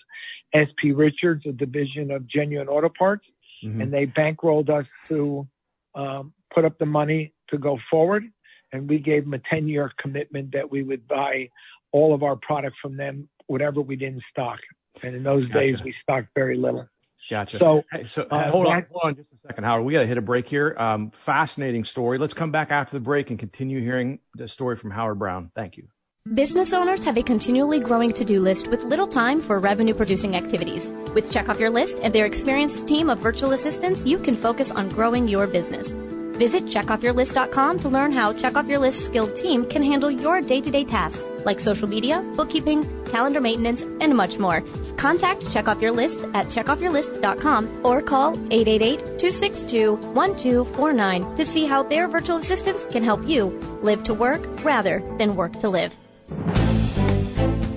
SP 0.57 0.95
Richards, 0.95 1.45
a 1.47 1.52
division 1.52 2.11
of 2.11 2.26
Genuine 2.26 2.69
Auto 2.69 2.88
Parts, 2.88 3.26
mm-hmm. 3.64 3.81
and 3.81 3.93
they 3.93 4.07
bankrolled 4.07 4.71
us 4.71 4.87
to 5.09 5.47
um, 5.95 6.33
put 6.55 6.64
up 6.64 6.79
the 6.79 6.87
money 6.87 7.33
to 7.49 7.59
go 7.59 7.79
forward. 7.90 8.25
And 8.73 8.88
we 8.88 8.99
gave 8.99 9.25
them 9.25 9.35
a 9.35 9.40
10 9.50 9.69
year 9.69 9.93
commitment 9.99 10.52
that 10.52 10.71
we 10.71 10.83
would 10.83 11.07
buy 11.09 11.50
all 11.93 12.14
of 12.14 12.23
our 12.23 12.37
product 12.37 12.76
from 12.81 12.97
them 12.97 13.29
whatever 13.50 13.81
we 13.81 13.97
didn't 13.97 14.23
stock. 14.31 14.61
And 15.02 15.14
in 15.14 15.25
those 15.25 15.45
gotcha. 15.47 15.59
days, 15.59 15.83
we 15.83 15.95
stocked 16.02 16.29
very 16.37 16.57
little. 16.57 16.88
Gotcha. 17.30 17.60
So, 17.60 17.84
hey, 17.92 18.06
so 18.06 18.26
uh, 18.28 18.50
hold 18.50 18.66
on, 18.66 18.84
hold 18.90 19.04
on 19.04 19.14
just 19.14 19.28
a 19.32 19.46
second, 19.46 19.62
Howard. 19.62 19.84
We 19.84 19.92
got 19.92 20.00
to 20.00 20.06
hit 20.06 20.18
a 20.18 20.22
break 20.22 20.49
here. 20.49 20.75
Um, 20.76 21.12
fascinating 21.12 21.84
story. 21.84 22.18
Let's 22.18 22.34
come 22.34 22.50
back 22.50 22.72
after 22.72 22.96
the 22.96 23.00
break 23.00 23.30
and 23.30 23.38
continue 23.38 23.80
hearing 23.80 24.18
the 24.34 24.49
story 24.49 24.76
from 24.76 24.90
Howard 24.90 25.20
Brown. 25.20 25.52
Thank 25.54 25.76
you. 25.76 25.87
Business 26.34 26.72
owners 26.75 27.02
have 27.04 27.16
a 27.16 27.22
continually 27.22 27.80
growing 27.80 28.12
to-do 28.12 28.40
list 28.40 28.68
with 28.68 28.82
little 28.82 29.06
time 29.06 29.40
for 29.40 29.58
revenue 29.58 29.94
producing 29.94 30.37
activities. 30.37 30.92
With 31.14 31.30
Check 31.30 31.49
Off 31.49 31.58
Your 31.60 31.70
List 31.70 31.99
and 32.02 32.12
their 32.12 32.26
experienced 32.26 32.87
team 32.87 33.08
of 33.08 33.20
virtual 33.20 33.52
assistants, 33.52 34.04
you 34.04 34.18
can 34.18 34.34
focus 34.34 34.70
on 34.70 34.88
growing 34.90 35.28
your 35.28 35.46
business. 35.46 35.94
Visit 36.40 36.64
checkoffyourlist.com 36.64 37.80
to 37.80 37.90
learn 37.90 38.12
how 38.12 38.32
Check 38.32 38.56
Off 38.56 38.66
Your 38.66 38.78
List 38.78 39.04
skilled 39.04 39.37
team 39.37 39.66
can 39.66 39.82
handle 39.82 40.11
your 40.11 40.40
day-to-day 40.40 40.85
tasks 40.85 41.23
like 41.44 41.61
social 41.61 41.87
media, 41.87 42.23
bookkeeping, 42.35 42.82
calendar 43.04 43.42
maintenance, 43.42 43.82
and 43.82 44.16
much 44.16 44.38
more. 44.38 44.62
Contact 44.97 45.52
Check 45.52 45.68
Off 45.68 45.82
Your 45.82 45.90
List 45.90 46.20
at 46.32 46.47
checkoffyourlist.com 46.47 47.85
or 47.85 48.00
call 48.00 48.38
888-262-1249 48.38 51.37
to 51.37 51.44
see 51.44 51.66
how 51.66 51.82
their 51.82 52.09
virtual 52.09 52.38
assistants 52.38 52.87
can 52.87 53.04
help 53.04 53.28
you 53.28 53.49
live 53.82 54.02
to 54.04 54.14
work 54.14 54.40
rather 54.64 55.02
than 55.18 55.37
work 55.37 55.61
to 55.61 55.68
live. 55.68 55.94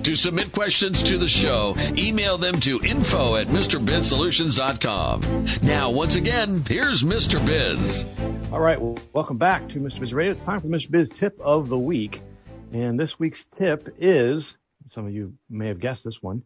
To 0.04 0.16
submit 0.16 0.52
questions 0.52 1.02
to 1.02 1.18
the 1.18 1.28
show, 1.28 1.74
email 1.98 2.38
them 2.38 2.58
to 2.60 2.80
info 2.80 3.36
at 3.36 3.48
MrBizSolutions.com. 3.48 5.20
Now, 5.62 5.90
once 5.90 6.14
again, 6.14 6.64
here's 6.66 7.02
Mr. 7.02 7.44
Biz. 7.44 8.06
All 8.52 8.60
right, 8.60 8.80
well, 8.80 8.96
welcome 9.12 9.38
back 9.38 9.68
to 9.70 9.80
Mr. 9.80 10.00
Biz 10.00 10.14
Radio. 10.14 10.32
It's 10.32 10.40
time 10.40 10.60
for 10.60 10.68
Mr. 10.68 10.90
Biz 10.90 11.10
tip 11.10 11.40
of 11.40 11.68
the 11.68 11.78
week. 11.78 12.20
And 12.72 12.98
this 12.98 13.18
week's 13.18 13.46
tip 13.46 13.94
is 13.98 14.56
some 14.88 15.06
of 15.06 15.12
you 15.12 15.34
may 15.48 15.68
have 15.68 15.80
guessed 15.80 16.04
this 16.04 16.22
one. 16.22 16.42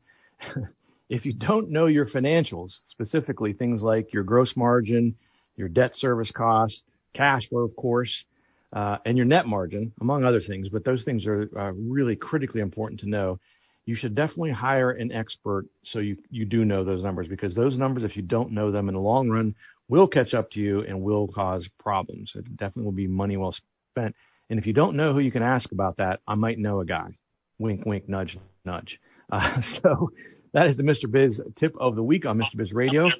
if 1.09 1.27
you 1.27 1.33
don't 1.33 1.71
know 1.71 1.87
your 1.87 2.07
financials, 2.07 2.81
specifically 2.87 3.53
things 3.53 3.83
like 3.83 4.13
your 4.13 4.23
gross 4.23 4.57
margin, 4.57 5.17
your 5.57 5.69
debt 5.69 5.95
service 5.95 6.31
cost, 6.31 6.85
cash 7.13 7.49
flow, 7.49 7.63
of 7.63 7.75
course, 7.77 8.25
uh, 8.73 8.99
and 9.05 9.17
your 9.17 9.27
net 9.27 9.47
margin, 9.47 9.93
among 10.01 10.25
other 10.25 10.41
things, 10.41 10.69
but 10.69 10.85
those 10.85 11.05
things 11.05 11.27
are 11.27 11.49
uh, 11.59 11.73
really 11.73 12.17
critically 12.17 12.61
important 12.61 13.01
to 13.01 13.09
know. 13.09 13.41
You 13.87 13.95
should 13.95 14.15
definitely 14.15 14.51
hire 14.51 14.91
an 14.91 15.11
expert 15.13 15.67
so 15.83 15.99
you, 15.99 16.19
you 16.31 16.45
do 16.45 16.65
know 16.65 16.85
those 16.85 17.03
numbers 17.03 17.27
because 17.27 17.55
those 17.55 17.79
numbers, 17.79 18.05
if 18.05 18.17
you 18.17 18.23
don't 18.23 18.53
know 18.53 18.71
them 18.71 18.89
in 18.89 18.95
the 18.95 19.01
long 19.01 19.31
run, 19.31 19.55
will 19.89 20.07
catch 20.07 20.35
up 20.35 20.51
to 20.51 20.61
you 20.61 20.83
and 20.83 21.03
will 21.03 21.29
cause 21.29 21.69
problems. 21.79 22.33
It 22.35 22.57
definitely 22.57 22.85
will 22.85 22.93
be 22.93 23.07
money 23.07 23.37
well 23.37 23.55
spent. 23.93 24.15
And 24.51 24.59
if 24.59 24.67
you 24.67 24.73
don't 24.73 24.97
know 24.97 25.13
who 25.13 25.21
you 25.21 25.31
can 25.31 25.43
ask 25.43 25.73
about 25.73 25.97
that, 25.97 26.21
I 26.27 26.35
might 26.35 26.59
know 26.59 26.81
a 26.81 26.85
guy. 26.85 27.17
Wink, 27.59 27.85
wink, 27.85 28.09
nudge, 28.09 28.39
nudge. 28.65 29.01
Uh, 29.31 29.61
so 29.61 30.11
that 30.55 30.69
is 30.69 30.79
the 30.79 30.83
Mr. 30.83 31.11
Biz 31.11 31.43
tip 31.55 31.77
of 31.79 31.97
the 31.97 32.03
week 32.03 32.25
on 32.25 32.39
Mr. 32.39 32.57
Biz 32.57 32.73
Radio. 32.73 33.11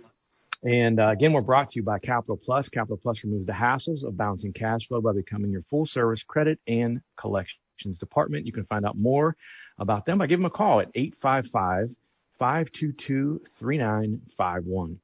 And 0.65 0.99
uh, 0.99 1.09
again, 1.09 1.35
we're 1.35 1.43
brought 1.43 1.69
to 1.69 1.79
you 1.79 1.83
by 1.83 1.99
Capital 1.99 2.39
Plus. 2.39 2.71
Capital 2.71 2.97
Plus 2.97 3.23
removes 3.23 3.45
the 3.45 3.53
hassles 3.53 4.05
of 4.05 4.17
balancing 4.17 4.55
cash 4.55 4.89
flow 4.89 5.03
by 5.03 5.13
becoming 5.13 5.51
your 5.51 5.65
full 5.69 5.85
service 5.85 6.23
credit 6.23 6.59
and 6.67 7.03
collections 7.19 7.99
department. 7.99 8.47
You 8.47 8.53
can 8.53 8.65
find 8.65 8.87
out 8.87 8.97
more 8.97 9.37
about 9.79 10.07
them 10.07 10.17
by 10.17 10.27
giving 10.27 10.45
them 10.45 10.51
a 10.51 10.57
call 10.57 10.81
at 10.81 10.89
855 10.95 11.95
522 12.39 13.43
3951. 13.59 14.99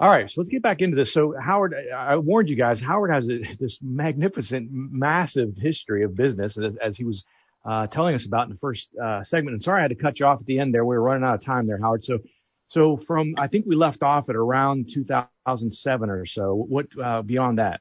All 0.00 0.08
right, 0.08 0.30
so 0.30 0.40
let's 0.40 0.50
get 0.50 0.62
back 0.62 0.80
into 0.80 0.96
this. 0.96 1.12
So 1.12 1.34
Howard, 1.40 1.74
I 1.94 2.16
warned 2.16 2.48
you 2.48 2.56
guys, 2.56 2.80
Howard 2.80 3.10
has 3.10 3.26
this 3.58 3.78
magnificent, 3.82 4.68
massive 4.70 5.56
history 5.56 6.04
of 6.04 6.14
business 6.14 6.56
as, 6.56 6.76
as 6.76 6.96
he 6.96 7.04
was 7.04 7.24
uh, 7.64 7.88
telling 7.88 8.14
us 8.14 8.24
about 8.24 8.44
in 8.44 8.50
the 8.50 8.58
first 8.58 8.90
uh, 8.96 9.24
segment. 9.24 9.54
And 9.54 9.62
sorry 9.62 9.80
I 9.80 9.82
had 9.82 9.88
to 9.90 9.96
cut 9.96 10.20
you 10.20 10.26
off 10.26 10.40
at 10.40 10.46
the 10.46 10.60
end 10.60 10.72
there. 10.72 10.84
We 10.84 10.96
were 10.96 11.02
running 11.02 11.24
out 11.24 11.34
of 11.34 11.40
time 11.40 11.66
there, 11.66 11.78
Howard. 11.78 12.04
So 12.04 12.20
so 12.68 12.98
from, 12.98 13.34
I 13.38 13.46
think 13.48 13.64
we 13.66 13.76
left 13.76 14.02
off 14.02 14.28
at 14.28 14.36
around 14.36 14.90
2007 14.92 16.10
or 16.10 16.26
so. 16.26 16.54
What, 16.54 16.86
uh, 17.02 17.22
beyond 17.22 17.58
that? 17.58 17.80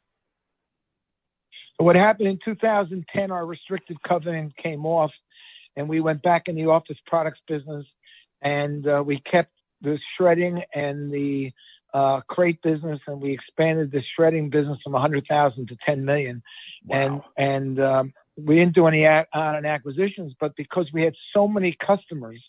What 1.78 1.96
happened 1.96 2.30
in 2.30 2.40
2010, 2.44 3.32
our 3.32 3.46
restricted 3.46 4.02
covenant 4.02 4.56
came 4.58 4.86
off 4.86 5.12
and 5.76 5.88
we 5.88 6.00
went 6.00 6.24
back 6.24 6.48
in 6.48 6.56
the 6.56 6.66
office 6.66 6.98
products 7.06 7.40
business 7.48 7.86
and 8.42 8.88
uh, 8.88 9.04
we 9.06 9.20
kept 9.30 9.52
the 9.82 10.00
shredding 10.16 10.64
and 10.74 11.12
the 11.12 11.52
uh, 11.94 12.22
crate 12.28 12.62
business 12.62 13.00
and 13.08 13.22
we 13.22 13.34
expanded 13.34 13.92
the 13.92 14.02
shredding 14.16 14.50
business 14.50 14.78
from 14.84 14.94
100,000 14.94 15.68
to 15.68 15.78
10 15.86 16.06
million. 16.06 16.44
Wow. 16.86 17.24
And, 17.38 17.78
and, 17.78 17.80
um, 17.80 18.14
we 18.38 18.56
didn't 18.56 18.76
do 18.76 18.86
any 18.86 19.04
on 19.06 19.66
acquisitions, 19.66 20.34
but 20.40 20.56
because 20.56 20.88
we 20.94 21.02
had 21.02 21.16
so 21.34 21.48
many 21.48 21.76
customers, 21.86 22.40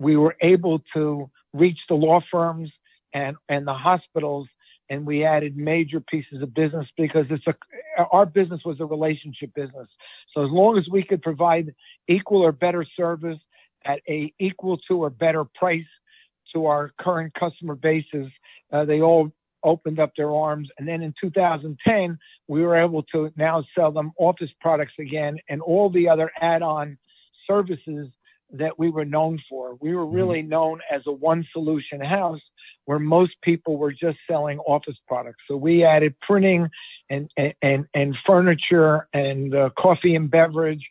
we 0.00 0.16
were 0.16 0.36
able 0.40 0.82
to 0.94 1.30
reach 1.52 1.78
the 1.88 1.94
law 1.94 2.20
firms 2.28 2.70
and, 3.14 3.36
and 3.48 3.66
the 3.66 3.74
hospitals 3.74 4.48
and 4.88 5.06
we 5.06 5.24
added 5.24 5.56
major 5.56 6.00
pieces 6.00 6.42
of 6.42 6.54
business 6.54 6.86
because 6.96 7.26
it's 7.30 7.46
a, 7.46 7.54
our 8.12 8.26
business 8.26 8.60
was 8.64 8.80
a 8.80 8.84
relationship 8.84 9.52
business. 9.54 9.88
So 10.32 10.44
as 10.44 10.50
long 10.50 10.78
as 10.78 10.88
we 10.88 11.02
could 11.02 11.22
provide 11.22 11.74
equal 12.08 12.42
or 12.42 12.52
better 12.52 12.84
service 12.96 13.38
at 13.84 14.00
a 14.08 14.32
equal 14.38 14.78
to 14.88 15.02
or 15.04 15.10
better 15.10 15.44
price 15.44 15.86
to 16.54 16.66
our 16.66 16.92
current 17.00 17.34
customer 17.34 17.74
bases, 17.74 18.30
they 18.70 19.00
all 19.00 19.30
opened 19.64 19.98
up 19.98 20.12
their 20.16 20.34
arms. 20.34 20.68
And 20.78 20.86
then 20.86 21.02
in 21.02 21.12
2010, 21.20 22.18
we 22.48 22.62
were 22.62 22.76
able 22.76 23.02
to 23.04 23.32
now 23.36 23.64
sell 23.76 23.90
them 23.90 24.12
office 24.18 24.50
products 24.60 24.94
again 24.98 25.38
and 25.48 25.60
all 25.60 25.90
the 25.90 26.08
other 26.08 26.30
add-on 26.40 26.98
services 27.46 28.08
that 28.52 28.78
we 28.78 28.90
were 28.90 29.04
known 29.04 29.40
for. 29.48 29.76
We 29.80 29.94
were 29.94 30.06
mm-hmm. 30.06 30.14
really 30.14 30.42
known 30.42 30.80
as 30.90 31.02
a 31.06 31.12
one 31.12 31.46
solution 31.52 32.00
house 32.00 32.40
where 32.84 33.00
most 33.00 33.32
people 33.42 33.76
were 33.76 33.92
just 33.92 34.18
selling 34.30 34.60
office 34.60 34.96
products. 35.08 35.42
So 35.48 35.56
we 35.56 35.84
added 35.84 36.14
printing 36.20 36.68
and, 37.10 37.28
and, 37.60 37.86
and 37.92 38.16
furniture 38.24 39.08
and 39.12 39.54
uh, 39.54 39.70
coffee 39.76 40.14
and 40.14 40.30
beverage 40.30 40.84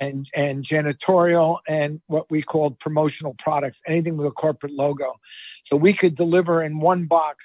and, 0.00 0.26
and 0.34 0.66
janitorial 0.68 1.58
and 1.68 2.00
what 2.08 2.28
we 2.30 2.42
called 2.42 2.78
promotional 2.80 3.36
products, 3.38 3.78
anything 3.86 4.16
with 4.16 4.26
a 4.26 4.32
corporate 4.32 4.72
logo. 4.72 5.14
So 5.68 5.76
we 5.76 5.94
could 5.94 6.16
deliver 6.16 6.62
in 6.62 6.80
one 6.80 7.06
box 7.06 7.38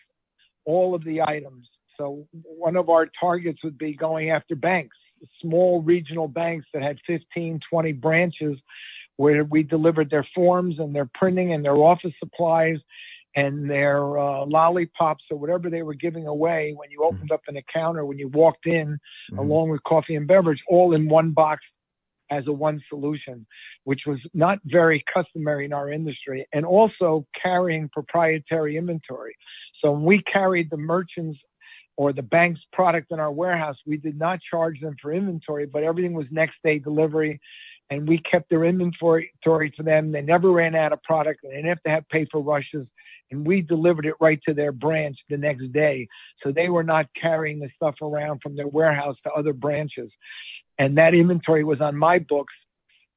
all 0.65 0.93
of 0.95 1.03
the 1.03 1.21
items. 1.21 1.67
So 1.97 2.27
one 2.31 2.75
of 2.75 2.89
our 2.89 3.07
targets 3.19 3.63
would 3.63 3.77
be 3.77 3.93
going 3.93 4.29
after 4.29 4.55
banks, 4.55 4.97
small 5.41 5.81
regional 5.81 6.27
banks 6.27 6.67
that 6.73 6.81
had 6.81 6.97
15, 7.07 7.59
20 7.69 7.91
branches 7.93 8.57
where 9.17 9.43
we 9.43 9.63
delivered 9.63 10.09
their 10.09 10.27
forms 10.33 10.79
and 10.79 10.95
their 10.95 11.09
printing 11.13 11.53
and 11.53 11.63
their 11.63 11.75
office 11.75 12.13
supplies 12.19 12.77
and 13.35 13.69
their 13.69 14.17
uh, 14.19 14.45
lollipops 14.45 15.23
or 15.29 15.37
whatever 15.37 15.69
they 15.69 15.83
were 15.83 15.93
giving 15.93 16.27
away 16.27 16.73
when 16.75 16.91
you 16.91 17.03
opened 17.03 17.31
up 17.31 17.41
an 17.47 17.57
account 17.57 17.97
or 17.97 18.05
when 18.05 18.19
you 18.19 18.27
walked 18.29 18.65
in 18.65 18.87
mm-hmm. 18.87 19.37
along 19.37 19.69
with 19.69 19.83
coffee 19.83 20.15
and 20.15 20.27
beverage 20.27 20.61
all 20.67 20.93
in 20.93 21.07
one 21.07 21.31
box 21.31 21.61
as 22.31 22.47
a 22.47 22.53
one 22.53 22.81
solution, 22.89 23.45
which 23.83 24.01
was 24.07 24.17
not 24.33 24.59
very 24.65 25.03
customary 25.13 25.65
in 25.65 25.73
our 25.73 25.91
industry 25.91 26.47
and 26.53 26.65
also 26.65 27.25
carrying 27.41 27.89
proprietary 27.89 28.77
inventory. 28.77 29.35
So 29.81 29.91
when 29.91 30.03
we 30.03 30.23
carried 30.23 30.69
the 30.69 30.77
merchants 30.77 31.37
or 31.97 32.13
the 32.13 32.21
bank's 32.21 32.61
product 32.71 33.11
in 33.11 33.19
our 33.19 33.31
warehouse, 33.31 33.75
we 33.85 33.97
did 33.97 34.17
not 34.17 34.39
charge 34.49 34.79
them 34.79 34.95
for 35.01 35.13
inventory, 35.13 35.65
but 35.65 35.83
everything 35.83 36.13
was 36.13 36.25
next 36.31 36.55
day 36.63 36.79
delivery 36.79 37.39
and 37.91 38.07
we 38.07 38.19
kept 38.19 38.49
their 38.49 38.63
inventory 38.63 39.31
for 39.43 39.83
them. 39.83 40.11
They 40.13 40.21
never 40.21 40.49
ran 40.49 40.75
out 40.75 40.93
of 40.93 41.03
product. 41.03 41.41
They 41.43 41.49
didn't 41.49 41.65
have 41.65 41.83
to 41.83 41.89
have 41.89 42.09
paper 42.09 42.39
rushes, 42.39 42.87
and 43.29 43.45
we 43.45 43.61
delivered 43.61 44.05
it 44.05 44.15
right 44.21 44.39
to 44.47 44.53
their 44.53 44.71
branch 44.71 45.17
the 45.29 45.37
next 45.37 45.71
day. 45.73 46.07
So 46.41 46.53
they 46.53 46.69
were 46.69 46.85
not 46.85 47.07
carrying 47.21 47.59
the 47.59 47.69
stuff 47.75 47.95
around 48.01 48.41
from 48.41 48.55
their 48.55 48.67
warehouse 48.67 49.17
to 49.23 49.31
other 49.31 49.51
branches. 49.51 50.09
And 50.77 50.97
that 50.97 51.13
inventory 51.13 51.63
was 51.63 51.81
on 51.81 51.95
my 51.95 52.19
books 52.19 52.53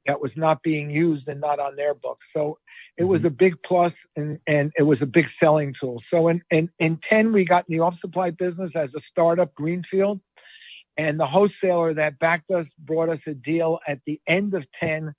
that 0.06 0.20
was 0.20 0.32
not 0.36 0.62
being 0.62 0.90
used 0.90 1.28
and 1.28 1.40
not 1.40 1.58
on 1.58 1.76
their 1.76 1.94
books. 1.94 2.26
So 2.34 2.58
it 2.96 3.04
was 3.04 3.20
mm-hmm. 3.20 3.28
a 3.28 3.30
big 3.30 3.54
plus 3.66 3.92
and, 4.16 4.38
and 4.46 4.72
it 4.78 4.82
was 4.82 4.98
a 5.00 5.06
big 5.06 5.26
selling 5.40 5.74
tool. 5.80 6.02
So 6.10 6.28
in, 6.28 6.42
in, 6.50 6.68
in 6.78 6.98
10, 7.08 7.32
we 7.32 7.44
got 7.44 7.64
in 7.68 7.76
the 7.76 7.82
office 7.82 8.00
supply 8.00 8.30
business 8.30 8.72
as 8.74 8.90
a 8.94 9.00
startup 9.10 9.54
greenfield. 9.54 10.20
And 10.96 11.18
the 11.18 11.26
wholesaler 11.26 11.94
that 11.94 12.18
backed 12.18 12.50
us 12.50 12.66
brought 12.78 13.08
us 13.08 13.18
a 13.26 13.34
deal 13.34 13.80
at 13.88 13.98
the 14.06 14.20
end 14.28 14.54
of 14.54 14.64
10 14.78 15.12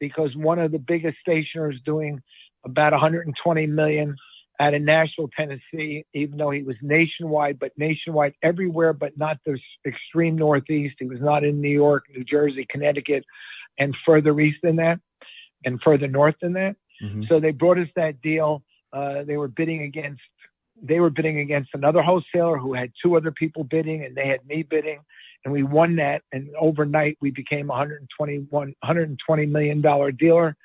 because 0.00 0.34
one 0.34 0.58
of 0.58 0.72
the 0.72 0.78
biggest 0.78 1.18
stationers 1.20 1.76
doing 1.84 2.20
about 2.64 2.92
120 2.92 3.66
million 3.66 4.16
out 4.60 4.74
of 4.74 4.82
Nashville, 4.82 5.30
Tennessee, 5.34 6.04
even 6.12 6.36
though 6.36 6.50
he 6.50 6.62
was 6.62 6.76
nationwide, 6.82 7.58
but 7.58 7.72
nationwide 7.78 8.34
everywhere, 8.42 8.92
but 8.92 9.16
not 9.16 9.38
the 9.46 9.58
extreme 9.86 10.36
Northeast. 10.36 10.96
He 10.98 11.06
was 11.06 11.20
not 11.20 11.44
in 11.44 11.60
New 11.60 11.70
York, 11.70 12.04
New 12.14 12.24
Jersey, 12.24 12.66
Connecticut, 12.68 13.24
and 13.78 13.96
further 14.04 14.38
east 14.38 14.58
than 14.62 14.76
that, 14.76 15.00
and 15.64 15.80
further 15.82 16.06
north 16.06 16.34
than 16.42 16.52
that. 16.52 16.76
Mm-hmm. 17.02 17.22
So 17.28 17.40
they 17.40 17.52
brought 17.52 17.78
us 17.78 17.88
that 17.96 18.20
deal. 18.20 18.62
Uh, 18.92 19.24
they 19.24 19.38
were 19.38 19.48
bidding 19.48 19.82
against 19.82 20.20
they 20.82 20.98
were 20.98 21.10
bidding 21.10 21.40
against 21.40 21.70
another 21.74 22.00
wholesaler 22.00 22.56
who 22.56 22.72
had 22.72 22.90
two 23.02 23.14
other 23.14 23.30
people 23.30 23.64
bidding 23.64 24.02
and 24.02 24.16
they 24.16 24.26
had 24.26 24.44
me 24.46 24.62
bidding 24.62 24.98
and 25.44 25.52
we 25.52 25.62
won 25.62 25.96
that 25.96 26.22
and 26.32 26.48
overnight 26.58 27.18
we 27.20 27.30
became 27.30 27.66
121 27.66 28.48
120 28.50 29.46
million 29.46 29.82
dollar 29.82 30.10
dealer 30.10 30.56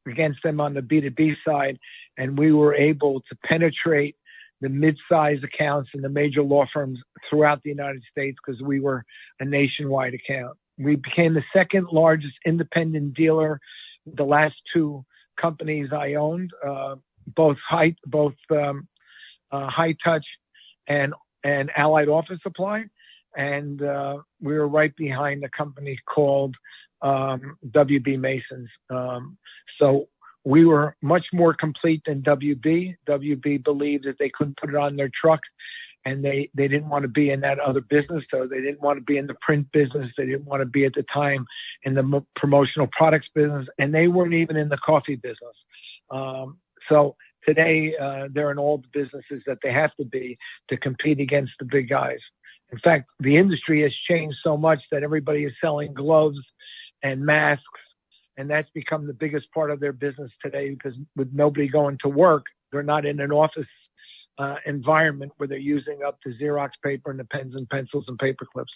against 0.06 0.42
them 0.44 0.60
on 0.60 0.74
the 0.74 0.82
B2B 0.82 1.34
side, 1.46 1.78
and 2.18 2.38
we 2.38 2.52
were 2.52 2.74
able 2.74 3.22
to 3.22 3.36
penetrate 3.44 4.16
the 4.60 4.68
mid-size 4.68 5.38
accounts 5.42 5.90
and 5.94 6.04
the 6.04 6.08
major 6.08 6.42
law 6.42 6.66
firms 6.72 7.00
throughout 7.28 7.62
the 7.62 7.70
United 7.70 8.02
States 8.10 8.36
because 8.44 8.62
we 8.62 8.80
were 8.80 9.02
a 9.40 9.44
nationwide 9.44 10.14
account. 10.14 10.56
We 10.78 10.96
became 10.96 11.32
the 11.34 11.44
second 11.52 11.88
largest 11.90 12.34
independent 12.44 13.14
dealer. 13.14 13.58
The 14.06 14.24
last 14.24 14.56
two 14.72 15.04
companies 15.40 15.88
I 15.90 16.14
owned, 16.14 16.50
uh, 16.66 16.96
both 17.34 17.56
high, 17.66 17.96
both 18.04 18.34
um, 18.50 18.86
uh, 19.50 19.70
HiTouch 19.70 20.24
and 20.86 21.14
and 21.42 21.70
Allied 21.76 22.08
Office 22.08 22.38
Supply, 22.42 22.84
and 23.36 23.82
uh, 23.82 24.18
we 24.40 24.54
were 24.54 24.68
right 24.68 24.94
behind 24.96 25.44
a 25.44 25.48
company 25.50 25.98
called 26.06 26.56
WB 27.04 28.18
Masons. 28.18 28.68
Um, 28.90 29.36
so 29.78 30.08
we 30.44 30.64
were 30.64 30.96
much 31.02 31.26
more 31.32 31.54
complete 31.54 32.02
than 32.06 32.22
WB. 32.22 32.96
WB 33.08 33.64
believed 33.64 34.04
that 34.04 34.16
they 34.18 34.30
couldn't 34.30 34.58
put 34.58 34.70
it 34.70 34.76
on 34.76 34.96
their 34.96 35.10
truck 35.20 35.40
and 36.06 36.22
they, 36.22 36.50
they 36.54 36.68
didn't 36.68 36.90
want 36.90 37.02
to 37.02 37.08
be 37.08 37.30
in 37.30 37.40
that 37.40 37.58
other 37.58 37.80
business. 37.80 38.22
So 38.30 38.46
they 38.46 38.60
didn't 38.60 38.82
want 38.82 38.98
to 38.98 39.04
be 39.04 39.16
in 39.16 39.26
the 39.26 39.36
print 39.40 39.66
business. 39.72 40.12
They 40.18 40.26
didn't 40.26 40.44
want 40.44 40.60
to 40.60 40.66
be 40.66 40.84
at 40.84 40.92
the 40.94 41.04
time 41.12 41.46
in 41.84 41.94
the 41.94 42.24
promotional 42.36 42.88
products 42.92 43.28
business 43.34 43.66
and 43.78 43.94
they 43.94 44.08
weren't 44.08 44.34
even 44.34 44.56
in 44.56 44.68
the 44.68 44.76
coffee 44.78 45.16
business. 45.16 45.56
Um, 46.10 46.58
so 46.90 47.16
today, 47.46 47.94
uh, 48.00 48.28
they're 48.32 48.50
in 48.50 48.58
all 48.58 48.78
the 48.78 48.88
businesses 48.92 49.42
that 49.46 49.58
they 49.62 49.72
have 49.72 49.94
to 49.96 50.04
be 50.04 50.36
to 50.68 50.76
compete 50.76 51.20
against 51.20 51.52
the 51.58 51.64
big 51.64 51.88
guys. 51.88 52.18
In 52.70 52.78
fact, 52.80 53.08
the 53.20 53.36
industry 53.36 53.82
has 53.82 53.92
changed 54.08 54.36
so 54.42 54.56
much 54.56 54.80
that 54.90 55.02
everybody 55.02 55.44
is 55.44 55.52
selling 55.60 55.94
gloves 55.94 56.38
and 57.02 57.24
masks 57.24 57.64
and 58.36 58.50
that's 58.50 58.68
become 58.74 59.06
the 59.06 59.12
biggest 59.12 59.50
part 59.52 59.70
of 59.70 59.80
their 59.80 59.92
business 59.92 60.30
today 60.42 60.70
because 60.70 60.94
with 61.16 61.32
nobody 61.32 61.68
going 61.68 61.98
to 62.02 62.08
work, 62.08 62.46
they're 62.72 62.82
not 62.82 63.06
in 63.06 63.20
an 63.20 63.30
office 63.30 63.66
uh, 64.38 64.56
environment 64.66 65.32
where 65.36 65.46
they're 65.46 65.58
using 65.58 66.00
up 66.04 66.18
the 66.24 66.32
Xerox 66.40 66.70
paper 66.82 67.10
and 67.10 67.20
the 67.20 67.24
pens 67.24 67.54
and 67.54 67.68
pencils 67.68 68.04
and 68.08 68.18
paper 68.18 68.46
clips. 68.52 68.72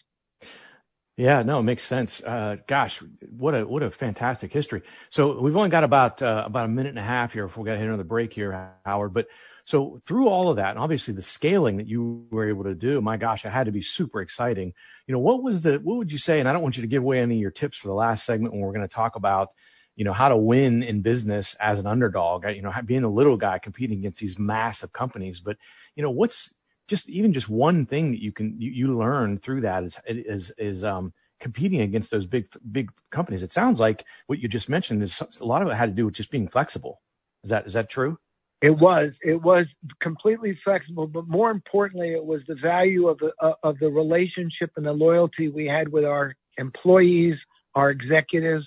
Yeah, 1.17 1.43
no, 1.43 1.59
it 1.59 1.65
makes 1.65 1.83
sense. 1.83 2.23
Uh, 2.23 2.59
gosh, 2.69 3.03
what 3.29 3.53
a 3.57 3.67
what 3.67 3.83
a 3.83 3.91
fantastic 3.91 4.53
history. 4.53 4.83
So 5.11 5.41
we've 5.41 5.57
only 5.57 5.69
got 5.69 5.83
about 5.83 6.23
uh, 6.23 6.45
about 6.47 6.67
a 6.67 6.69
minute 6.69 6.91
and 6.91 6.99
a 7.01 7.03
half 7.03 7.33
here 7.33 7.45
before 7.47 7.65
we 7.65 7.67
got 7.67 7.73
to 7.73 7.81
hit 7.81 7.89
another 7.89 8.05
break 8.05 8.33
here, 8.33 8.73
Howard. 8.85 9.13
But 9.13 9.27
so 9.69 10.01
through 10.07 10.29
all 10.29 10.49
of 10.49 10.57
that, 10.57 10.71
and 10.71 10.79
obviously 10.79 11.13
the 11.13 11.21
scaling 11.21 11.77
that 11.77 11.87
you 11.87 12.27
were 12.31 12.49
able 12.49 12.65
to 12.65 12.75
do, 12.75 13.03
my 13.03 13.19
gosh, 13.19 13.45
it 13.45 13.51
had 13.51 13.67
to 13.67 13.71
be 13.71 13.83
super 13.83 14.23
exciting. 14.23 14.73
You 15.07 15.13
know, 15.13 15.19
what 15.19 15.43
was 15.43 15.61
the, 15.61 15.79
what 15.81 15.99
would 15.99 16.11
you 16.11 16.17
say? 16.17 16.41
And 16.41 16.49
I 16.49 16.55
don't 16.55 16.63
want 16.63 16.79
you 16.79 16.81
to 16.81 16.89
give 16.89 17.03
away 17.03 17.21
any 17.21 17.35
of 17.35 17.41
your 17.43 17.51
tips 17.51 17.77
for 17.77 17.89
the 17.89 17.93
last 17.95 18.25
segment 18.25 18.55
when 18.55 18.63
we're 18.63 18.73
going 18.73 18.89
to 18.89 18.95
talk 18.95 19.15
about, 19.15 19.51
you 19.95 20.07
know, 20.07 20.15
how 20.15 20.31
to 20.31 20.39
win 20.39 20.83
in 20.83 21.03
business 21.03 21.55
as 21.61 21.79
an 21.79 21.87
underdog, 21.87 22.47
you 22.47 22.63
know, 22.63 22.73
being 22.87 23.05
a 23.05 23.11
little 23.11 23.37
guy 23.37 23.59
competing 23.59 23.99
against 23.99 24.21
these 24.23 24.39
massive 24.39 24.95
companies. 24.95 25.39
But, 25.39 25.59
you 25.97 26.03
know, 26.03 26.11
what's 26.13 26.55
just 26.87 27.07
even 27.11 27.35
just 27.35 27.51
one 27.51 27.85
thing 27.85 28.13
that 28.13 28.23
you 28.23 28.33
can, 28.33 28.59
you, 28.59 28.71
you 28.71 28.97
learn 28.99 29.37
through 29.37 29.61
that 29.61 29.85
is, 29.85 29.99
is, 30.07 30.51
is, 30.57 30.83
um, 30.83 31.13
competing 31.41 31.83
against 31.83 32.11
those 32.11 32.25
big, 32.25 32.47
big 32.73 32.91
companies. 33.11 33.43
It 33.43 33.53
sounds 33.53 33.79
like 33.79 34.07
what 34.29 34.39
you 34.39 34.49
just 34.49 34.71
mentioned 34.71 35.03
is 35.03 35.23
a 35.43 35.45
lot 35.45 35.61
of 35.61 35.69
it 35.69 35.75
had 35.75 35.91
to 35.91 35.95
do 35.95 36.07
with 36.07 36.15
just 36.15 36.31
being 36.31 36.49
flexible. 36.49 37.03
Is 37.45 37.51
that, 37.51 37.67
is 37.67 37.75
that 37.75 37.91
true? 37.91 38.19
It 38.61 38.71
was. 38.71 39.13
It 39.23 39.41
was 39.41 39.67
completely 40.03 40.59
flexible, 40.65 41.07
but 41.07 41.29
more 41.29 41.51
importantly, 41.51 42.13
it 42.13 42.25
was 42.25 42.41
the 42.49 42.57
value 42.57 43.09
of 43.09 43.19
the 43.19 43.33
uh, 43.41 43.53
of 43.63 43.79
the 43.79 43.89
relationship 43.89 44.73
and 44.77 44.85
the 44.85 44.93
loyalty 44.93 45.49
we 45.49 45.67
had 45.67 45.93
with 45.93 46.05
our 46.05 46.35
employees, 46.57 47.37
our 47.77 47.91
executives, 47.91 48.65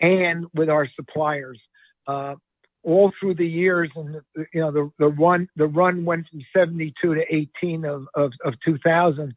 and 0.00 0.46
with 0.54 0.68
our 0.68 0.88
suppliers. 0.96 1.60
Uh, 2.08 2.34
all 2.82 3.12
through 3.20 3.36
the 3.36 3.46
years, 3.46 3.90
and 3.94 4.20
you 4.52 4.60
know 4.60 4.72
the 4.72 4.90
the 4.98 5.08
run 5.08 5.48
the 5.54 5.68
run 5.68 6.04
went 6.04 6.26
from 6.28 6.44
72 6.52 7.14
to 7.14 7.22
18 7.30 7.84
of 7.84 8.06
of, 8.16 8.32
of 8.44 8.54
2000. 8.64 9.32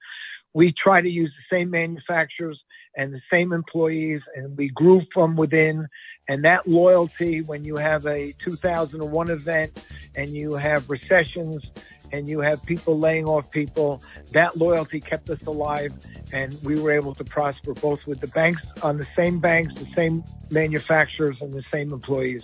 We 0.56 0.74
try 0.82 1.02
to 1.02 1.10
use 1.10 1.32
the 1.32 1.56
same 1.56 1.70
manufacturers 1.70 2.60
and 2.96 3.14
the 3.14 3.22
same 3.32 3.54
employees, 3.54 4.22
and 4.36 4.58
we 4.58 4.70
grew 4.70 5.02
from 5.14 5.36
within. 5.36 5.88
And 6.28 6.44
that 6.44 6.68
loyalty, 6.68 7.42
when 7.42 7.64
you 7.64 7.76
have 7.76 8.06
a 8.08 8.32
2001 8.40 9.30
event 9.30 9.86
and 10.16 10.30
you 10.30 10.54
have 10.54 10.90
recessions 10.90 11.64
and 12.12 12.28
you 12.28 12.40
have 12.40 12.64
people 12.66 12.98
laying 12.98 13.26
off 13.26 13.52
people, 13.52 14.02
that 14.32 14.58
loyalty 14.58 15.00
kept 15.00 15.30
us 15.30 15.44
alive 15.46 15.94
and 16.34 16.58
we 16.64 16.80
were 16.80 16.92
able 16.92 17.14
to 17.16 17.24
prosper 17.24 17.74
both 17.74 18.08
with 18.08 18.22
the 18.22 18.28
banks 18.28 18.64
on 18.82 18.98
the 18.98 19.08
same 19.16 19.40
banks, 19.40 19.74
the 19.76 19.88
same 19.96 20.24
manufacturers 20.50 21.40
and 21.42 21.54
the 21.54 21.64
same 21.72 21.92
employees. 21.92 22.44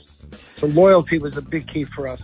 So 0.58 0.68
loyalty 0.68 1.18
was 1.18 1.38
a 1.38 1.42
big 1.42 1.68
key 1.68 1.84
for 1.84 2.08
us. 2.08 2.22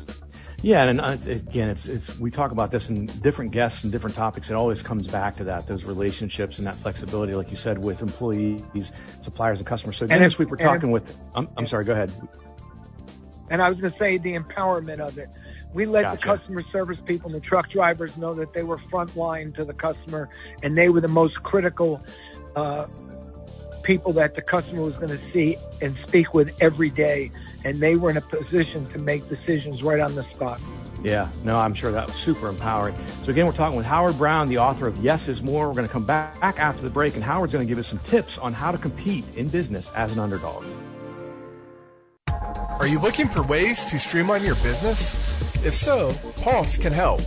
Yeah, 0.63 0.86
and 0.86 1.00
uh, 1.00 1.17
again, 1.28 1.70
it's 1.70 1.88
it's 1.88 2.17
we 2.17 2.32
talk 2.32 2.52
about 2.52 2.72
this 2.72 2.89
in 2.89 3.06
different 3.06 3.52
guests 3.52 3.84
and 3.84 3.91
different 3.91 4.15
topics. 4.15 4.50
It 4.50 4.56
always 4.56 4.82
comes 4.82 5.06
back 5.06 5.36
to 5.36 5.43
that 5.43 5.67
those 5.67 5.86
relationships 5.86 6.58
and 6.58 6.65
that 6.65 6.76
flexibility, 6.76 7.36
like 7.36 7.52
you 7.52 7.58
said, 7.58 7.84
with 7.84 8.02
employees, 8.02 8.91
suppliers, 9.22 9.60
and 9.60 9.67
customers. 9.67 9.98
So 9.98 10.06
again, 10.06 10.24
this 10.24 10.39
week 10.39 10.50
we're 10.50 10.58
talking 10.58 10.89
with. 10.89 11.15
I'm, 11.36 11.48
I'm 11.58 11.67
sorry. 11.67 11.86
Go 11.86 11.93
ahead. 11.93 12.12
And 13.52 13.62
I 13.62 13.70
was 13.70 13.80
going 13.80 13.93
to 13.93 13.98
say 14.00 14.17
the 14.17 14.34
empowerment 14.34 15.00
of 15.00 15.17
it. 15.17 15.30
We 15.74 15.86
let 15.86 16.04
gotcha. 16.04 16.17
the 16.17 16.24
customer 16.24 16.62
service 16.72 16.98
people 17.06 17.32
and 17.32 17.36
the 17.36 17.46
truck 17.46 17.70
drivers 17.70 18.17
know 18.17 18.34
that 18.34 18.54
they 18.54 18.63
were 18.63 18.78
frontline 18.78 19.56
to 19.56 19.63
the 19.63 19.74
customer, 19.74 20.28
and 20.63 20.76
they 20.76 20.89
were 20.89 21.02
the 21.02 21.08
most 21.08 21.43
critical 21.43 22.04
uh, 22.56 22.88
people 23.84 24.12
that 24.13 24.34
the 24.34 24.41
customer 24.41 24.82
was 24.82 24.96
going 24.96 25.10
to 25.10 25.32
see 25.32 25.56
and 25.82 25.96
speak 26.08 26.34
with 26.34 26.52
every 26.62 26.89
day 26.89 27.30
and 27.68 27.82
they 27.82 27.98
were 27.98 28.10
in 28.10 28.16
a 28.16 28.22
position 28.22 28.86
to 28.86 28.98
make 28.98 29.28
decisions 29.28 29.84
right 29.84 30.00
on 30.00 30.16
the 30.16 30.24
spot. 30.32 30.62
Yeah, 31.04 31.30
no, 31.44 31.58
I'm 31.58 31.74
sure 31.74 31.92
that 31.92 32.08
was 32.08 32.16
super 32.16 32.48
empowering. 32.48 32.96
So 33.26 33.32
again, 33.32 33.46
we're 33.46 33.52
talking 33.52 33.76
with 33.76 33.86
Howard 33.86 34.18
Brown, 34.18 34.48
the 34.48 34.58
author 34.58 34.88
of 34.88 34.96
Yes 35.04 35.28
is 35.28 35.42
More. 35.42 35.68
We're 35.68 35.74
going 35.74 35.86
to 35.86 35.92
come 35.92 36.06
back 36.06 36.38
after 36.42 36.82
the 36.82 36.90
break, 36.90 37.16
and 37.16 37.24
Howard's 37.24 37.52
going 37.52 37.68
to 37.68 37.70
give 37.70 37.78
us 37.78 37.88
some 37.88 38.00
tips 38.00 38.38
on 38.38 38.54
how 38.54 38.72
to 38.72 38.78
compete 38.78 39.26
in 39.36 39.50
business 39.50 39.94
as 39.96 40.14
an 40.14 40.20
underdog. 40.20 40.64
Are 42.80 42.88
you 42.88 43.00
looking 43.00 43.28
for 43.28 43.44
ways 43.44 43.84
to 43.86 44.00
streamline 44.00 44.46
your 44.46 44.56
business? 44.56 45.20
If 45.66 45.74
so, 45.74 46.14
Pulse 46.38 46.78
can 46.78 46.94
help. 46.94 47.22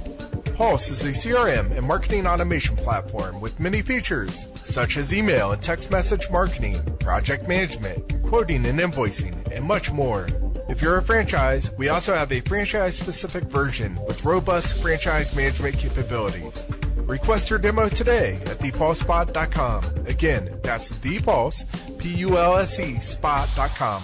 Pulse 0.54 0.90
is 0.90 1.04
a 1.04 1.08
CRM 1.08 1.70
and 1.76 1.86
marketing 1.86 2.26
automation 2.26 2.76
platform 2.76 3.42
with 3.42 3.60
many 3.60 3.82
features, 3.82 4.46
such 4.64 4.96
as 4.96 5.12
email 5.12 5.52
and 5.52 5.60
text 5.60 5.90
message 5.90 6.30
marketing, 6.30 6.82
project 6.98 7.46
management, 7.46 8.22
quoting 8.22 8.64
and 8.64 8.78
invoicing, 8.78 9.39
and 9.52 9.64
much 9.64 9.92
more. 9.92 10.26
If 10.68 10.82
you're 10.82 10.98
a 10.98 11.02
franchise, 11.02 11.72
we 11.76 11.88
also 11.88 12.14
have 12.14 12.30
a 12.32 12.40
franchise 12.40 12.96
specific 12.96 13.44
version 13.44 13.98
with 14.06 14.24
robust 14.24 14.80
franchise 14.80 15.34
management 15.34 15.78
capabilities. 15.78 16.66
Request 16.96 17.50
your 17.50 17.58
demo 17.58 17.88
today 17.88 18.36
at 18.46 18.58
thepulsespot.com. 18.58 20.06
Again, 20.06 20.60
that's 20.62 20.92
thepulse, 20.92 21.64
P-U-L-S-E, 21.98 23.00
spot.com. 23.00 24.02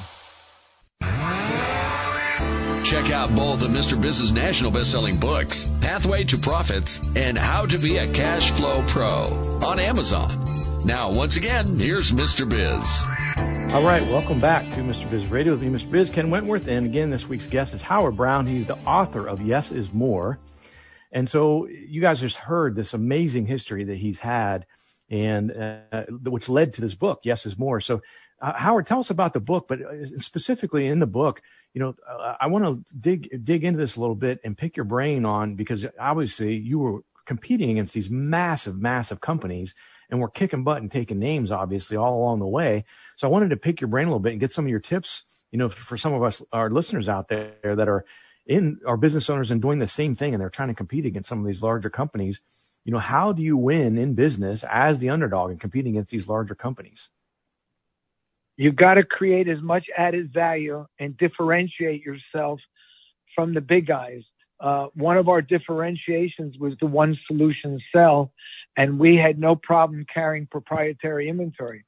Check 2.84 3.10
out 3.10 3.34
both 3.34 3.62
of 3.62 3.70
Mr. 3.70 4.00
Biz's 4.00 4.32
national 4.32 4.70
best-selling 4.70 5.18
books, 5.18 5.70
Pathway 5.80 6.24
to 6.24 6.38
Profits 6.38 7.00
and 7.16 7.36
How 7.36 7.66
to 7.66 7.78
Be 7.78 7.96
a 7.98 8.10
Cash 8.12 8.50
Flow 8.52 8.82
Pro 8.88 9.24
on 9.64 9.78
Amazon. 9.78 10.30
Now, 10.84 11.10
once 11.12 11.36
again, 11.36 11.78
here's 11.78 12.12
Mr. 12.12 12.48
Biz. 12.48 13.25
All 13.36 13.82
right, 13.82 14.02
welcome 14.04 14.40
back 14.40 14.64
to 14.74 14.80
Mr. 14.80 15.10
Biz 15.10 15.30
Radio 15.30 15.52
with 15.52 15.62
me, 15.62 15.68
Mr. 15.68 15.90
Biz, 15.90 16.10
Ken 16.10 16.30
Wentworth. 16.30 16.66
And 16.66 16.86
again, 16.86 17.10
this 17.10 17.26
week's 17.26 17.46
guest 17.46 17.74
is 17.74 17.82
Howard 17.82 18.16
Brown. 18.16 18.46
He's 18.46 18.66
the 18.66 18.78
author 18.78 19.26
of 19.26 19.42
Yes 19.42 19.70
is 19.70 19.92
More. 19.92 20.38
And 21.12 21.28
so 21.28 21.66
you 21.66 22.00
guys 22.00 22.20
just 22.20 22.36
heard 22.36 22.74
this 22.74 22.94
amazing 22.94 23.46
history 23.46 23.84
that 23.84 23.96
he's 23.98 24.18
had 24.18 24.66
and 25.10 25.52
uh, 25.52 26.04
which 26.24 26.48
led 26.48 26.72
to 26.74 26.80
this 26.80 26.94
book, 26.94 27.20
Yes 27.24 27.46
is 27.46 27.58
More. 27.58 27.80
So, 27.80 28.02
uh, 28.40 28.54
Howard, 28.54 28.86
tell 28.86 29.00
us 29.00 29.10
about 29.10 29.32
the 29.32 29.40
book, 29.40 29.66
but 29.68 29.80
uh, 29.80 30.18
specifically 30.18 30.86
in 30.86 30.98
the 30.98 31.06
book, 31.06 31.42
you 31.72 31.80
know, 31.80 31.94
uh, 32.08 32.34
I 32.40 32.46
want 32.48 32.64
to 32.64 32.84
dig 32.98 33.44
dig 33.44 33.64
into 33.64 33.78
this 33.78 33.96
a 33.96 34.00
little 34.00 34.14
bit 34.14 34.40
and 34.44 34.56
pick 34.56 34.76
your 34.76 34.84
brain 34.84 35.24
on 35.24 35.54
because 35.54 35.86
obviously 35.98 36.56
you 36.56 36.78
were 36.78 37.00
competing 37.26 37.70
against 37.70 37.92
these 37.92 38.08
massive, 38.08 38.80
massive 38.80 39.20
companies, 39.20 39.74
and 40.08 40.20
we're 40.20 40.28
kicking 40.28 40.64
butt 40.64 40.80
and 40.80 40.90
taking 40.90 41.18
names, 41.18 41.50
obviously, 41.50 41.96
all 41.96 42.18
along 42.18 42.38
the 42.38 42.46
way. 42.46 42.84
So 43.16 43.26
I 43.26 43.30
wanted 43.30 43.50
to 43.50 43.56
pick 43.56 43.80
your 43.80 43.88
brain 43.88 44.06
a 44.06 44.10
little 44.10 44.20
bit 44.20 44.32
and 44.32 44.40
get 44.40 44.52
some 44.52 44.64
of 44.64 44.70
your 44.70 44.80
tips, 44.80 45.24
you 45.50 45.58
know, 45.58 45.68
for 45.68 45.96
some 45.96 46.14
of 46.14 46.22
us, 46.22 46.42
our 46.52 46.70
listeners 46.70 47.08
out 47.08 47.28
there 47.28 47.52
that 47.62 47.88
are 47.88 48.04
in 48.46 48.78
our 48.86 48.96
business 48.96 49.28
owners 49.28 49.50
and 49.50 49.60
doing 49.60 49.80
the 49.80 49.88
same 49.88 50.14
thing, 50.14 50.32
and 50.32 50.40
they're 50.40 50.48
trying 50.48 50.68
to 50.68 50.74
compete 50.74 51.04
against 51.04 51.28
some 51.28 51.40
of 51.40 51.46
these 51.46 51.62
larger 51.62 51.90
companies. 51.90 52.40
You 52.84 52.92
know, 52.92 53.00
how 53.00 53.32
do 53.32 53.42
you 53.42 53.56
win 53.56 53.98
in 53.98 54.14
business 54.14 54.64
as 54.70 55.00
the 55.00 55.10
underdog 55.10 55.50
and 55.50 55.60
competing 55.60 55.94
against 55.94 56.12
these 56.12 56.28
larger 56.28 56.54
companies? 56.54 57.08
You've 58.56 58.76
got 58.76 58.94
to 58.94 59.02
create 59.04 59.48
as 59.48 59.60
much 59.60 59.88
added 59.96 60.32
value 60.32 60.86
and 61.00 61.16
differentiate 61.16 62.02
yourself 62.02 62.60
from 63.34 63.52
the 63.52 63.60
big 63.60 63.86
guys. 63.86 64.22
Uh, 64.60 64.86
one 64.94 65.16
of 65.16 65.28
our 65.28 65.42
differentiations 65.42 66.56
was 66.58 66.74
the 66.80 66.86
one 66.86 67.16
solution 67.26 67.78
sell, 67.94 68.32
and 68.76 68.98
we 68.98 69.16
had 69.16 69.38
no 69.38 69.54
problem 69.54 70.04
carrying 70.12 70.46
proprietary 70.46 71.28
inventory. 71.28 71.84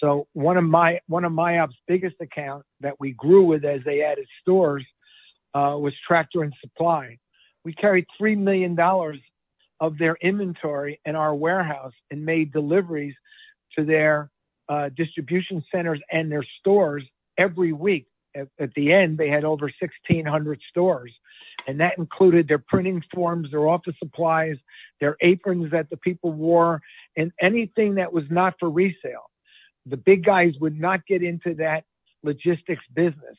So 0.00 0.26
one 0.32 0.56
of 0.56 0.64
my 0.64 1.00
one 1.06 1.24
of 1.24 1.32
my 1.32 1.52
MYOP's 1.52 1.76
biggest 1.86 2.16
account 2.20 2.64
that 2.80 2.98
we 2.98 3.12
grew 3.12 3.44
with 3.44 3.64
as 3.64 3.80
they 3.84 4.02
added 4.02 4.26
stores 4.40 4.84
uh, 5.54 5.76
was 5.78 5.92
Tractor 6.06 6.42
and 6.42 6.54
Supply. 6.60 7.18
We 7.64 7.74
carried 7.74 8.06
three 8.16 8.34
million 8.34 8.74
dollars 8.74 9.18
of 9.78 9.98
their 9.98 10.16
inventory 10.20 11.00
in 11.04 11.16
our 11.16 11.34
warehouse 11.34 11.92
and 12.10 12.24
made 12.24 12.52
deliveries 12.52 13.14
to 13.76 13.84
their 13.84 14.30
uh, 14.68 14.88
distribution 14.96 15.64
centers 15.72 16.00
and 16.10 16.30
their 16.30 16.44
stores 16.60 17.04
every 17.38 17.72
week. 17.72 18.06
At, 18.34 18.74
the 18.74 18.92
end, 18.92 19.18
they 19.18 19.28
had 19.28 19.44
over 19.44 19.64
1,600 19.80 20.60
stores, 20.68 21.12
and 21.66 21.80
that 21.80 21.98
included 21.98 22.46
their 22.48 22.58
printing 22.58 23.02
forms, 23.12 23.50
their 23.50 23.68
office 23.68 23.94
supplies, 23.98 24.56
their 25.00 25.16
aprons 25.20 25.72
that 25.72 25.90
the 25.90 25.96
people 25.96 26.32
wore, 26.32 26.80
and 27.16 27.32
anything 27.40 27.96
that 27.96 28.12
was 28.12 28.24
not 28.30 28.54
for 28.60 28.70
resale. 28.70 29.30
The 29.86 29.96
big 29.96 30.24
guys 30.24 30.54
would 30.60 30.78
not 30.78 31.06
get 31.06 31.22
into 31.22 31.54
that 31.54 31.84
logistics 32.22 32.84
business. 32.94 33.36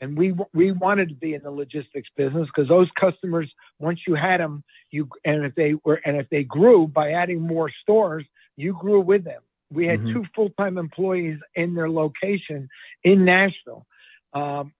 And 0.00 0.16
we 0.16 0.34
we 0.54 0.72
wanted 0.72 1.10
to 1.10 1.14
be 1.14 1.34
in 1.34 1.42
the 1.42 1.50
logistics 1.50 2.08
business 2.16 2.46
because 2.46 2.68
those 2.68 2.88
customers, 2.98 3.52
once 3.78 4.00
you 4.06 4.14
had 4.14 4.40
them, 4.40 4.64
you 4.90 5.08
and 5.26 5.44
if 5.44 5.54
they 5.54 5.74
were 5.84 6.00
and 6.06 6.16
if 6.16 6.28
they 6.30 6.42
grew 6.42 6.86
by 6.86 7.12
adding 7.12 7.40
more 7.42 7.70
stores, 7.82 8.24
you 8.56 8.72
grew 8.72 9.00
with 9.00 9.24
them. 9.24 9.42
We 9.70 9.86
had 9.86 10.00
mm-hmm. 10.00 10.14
two 10.14 10.24
full-time 10.34 10.78
employees 10.78 11.38
in 11.54 11.74
their 11.74 11.90
location 11.90 12.68
in 13.04 13.24
Nashville 13.24 13.86
um, 14.32 14.72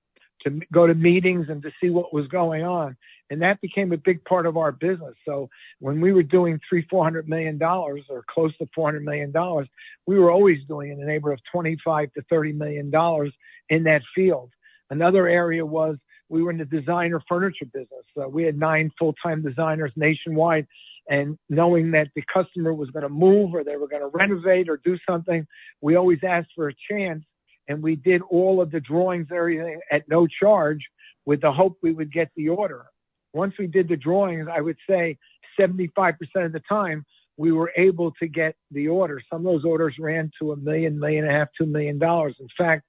to 0.42 0.60
go 0.72 0.86
to 0.86 0.94
meetings 0.94 1.46
and 1.48 1.62
to 1.62 1.70
see 1.82 1.90
what 1.90 2.14
was 2.14 2.26
going 2.28 2.64
on, 2.64 2.96
and 3.28 3.42
that 3.42 3.60
became 3.60 3.92
a 3.92 3.96
big 3.96 4.24
part 4.24 4.46
of 4.46 4.56
our 4.56 4.72
business. 4.72 5.14
So 5.26 5.50
when 5.80 6.00
we 6.00 6.12
were 6.12 6.22
doing 6.22 6.58
three, 6.68 6.86
four 6.88 7.04
hundred 7.04 7.28
million 7.28 7.58
dollars 7.58 8.04
or 8.08 8.24
close 8.28 8.56
to 8.58 8.66
four 8.74 8.86
hundred 8.86 9.04
million 9.04 9.32
dollars, 9.32 9.68
we 10.06 10.18
were 10.18 10.30
always 10.30 10.58
doing 10.66 10.92
in 10.92 10.98
the 10.98 11.06
neighborhood 11.06 11.38
of 11.38 11.44
twenty-five 11.52 12.12
to 12.14 12.22
thirty 12.30 12.52
million 12.52 12.90
dollars 12.90 13.32
in 13.68 13.84
that 13.84 14.02
field. 14.14 14.50
Another 14.90 15.28
area 15.28 15.64
was 15.64 15.96
we 16.28 16.42
were 16.42 16.50
in 16.50 16.58
the 16.58 16.64
designer 16.64 17.20
furniture 17.28 17.66
business. 17.66 18.04
Uh, 18.16 18.28
we 18.28 18.44
had 18.44 18.58
nine 18.58 18.90
full-time 18.98 19.42
designers 19.42 19.92
nationwide 19.96 20.66
and 21.08 21.36
knowing 21.48 21.90
that 21.90 22.08
the 22.14 22.22
customer 22.32 22.72
was 22.72 22.88
going 22.90 23.02
to 23.02 23.08
move 23.08 23.54
or 23.54 23.64
they 23.64 23.76
were 23.76 23.88
going 23.88 24.02
to 24.02 24.08
renovate 24.08 24.68
or 24.68 24.76
do 24.76 24.96
something, 25.08 25.46
we 25.80 25.96
always 25.96 26.20
asked 26.22 26.50
for 26.54 26.68
a 26.68 26.74
chance. 26.90 27.24
And 27.68 27.82
we 27.82 27.96
did 27.96 28.22
all 28.22 28.60
of 28.60 28.70
the 28.70 28.80
drawings, 28.80 29.28
everything 29.34 29.80
at 29.90 30.08
no 30.08 30.26
charge 30.26 30.80
with 31.24 31.40
the 31.40 31.52
hope 31.52 31.78
we 31.82 31.92
would 31.92 32.12
get 32.12 32.30
the 32.36 32.48
order. 32.48 32.86
Once 33.32 33.54
we 33.58 33.66
did 33.66 33.88
the 33.88 33.96
drawings, 33.96 34.48
I 34.52 34.60
would 34.60 34.78
say 34.88 35.18
75% 35.58 36.14
of 36.36 36.52
the 36.52 36.62
time 36.68 37.04
we 37.36 37.52
were 37.52 37.72
able 37.76 38.12
to 38.12 38.28
get 38.28 38.54
the 38.70 38.88
order. 38.88 39.20
Some 39.32 39.46
of 39.46 39.52
those 39.52 39.64
orders 39.64 39.94
ran 39.98 40.30
to 40.40 40.52
a 40.52 40.56
million, 40.56 40.98
million 40.98 41.24
and 41.24 41.34
a 41.34 41.38
half, 41.38 41.48
two 41.56 41.66
million 41.66 41.98
dollars. 41.98 42.36
In 42.40 42.48
fact, 42.56 42.84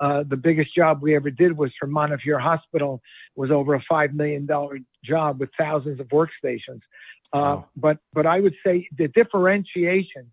uh, 0.00 0.24
the 0.28 0.36
biggest 0.36 0.74
job 0.74 1.00
we 1.00 1.14
ever 1.14 1.30
did 1.30 1.56
was 1.56 1.70
for 1.78 1.86
Montefiore 1.86 2.40
Hospital 2.40 3.00
was 3.36 3.52
over 3.52 3.74
a 3.74 3.82
five 3.88 4.14
million 4.14 4.46
dollar 4.46 4.78
job 5.04 5.38
with 5.38 5.50
thousands 5.56 6.00
of 6.00 6.08
workstations. 6.08 6.80
Uh, 7.32 7.38
wow. 7.38 7.68
But 7.76 7.98
but 8.12 8.26
I 8.26 8.40
would 8.40 8.54
say 8.66 8.88
the 8.98 9.06
differentiation, 9.08 10.32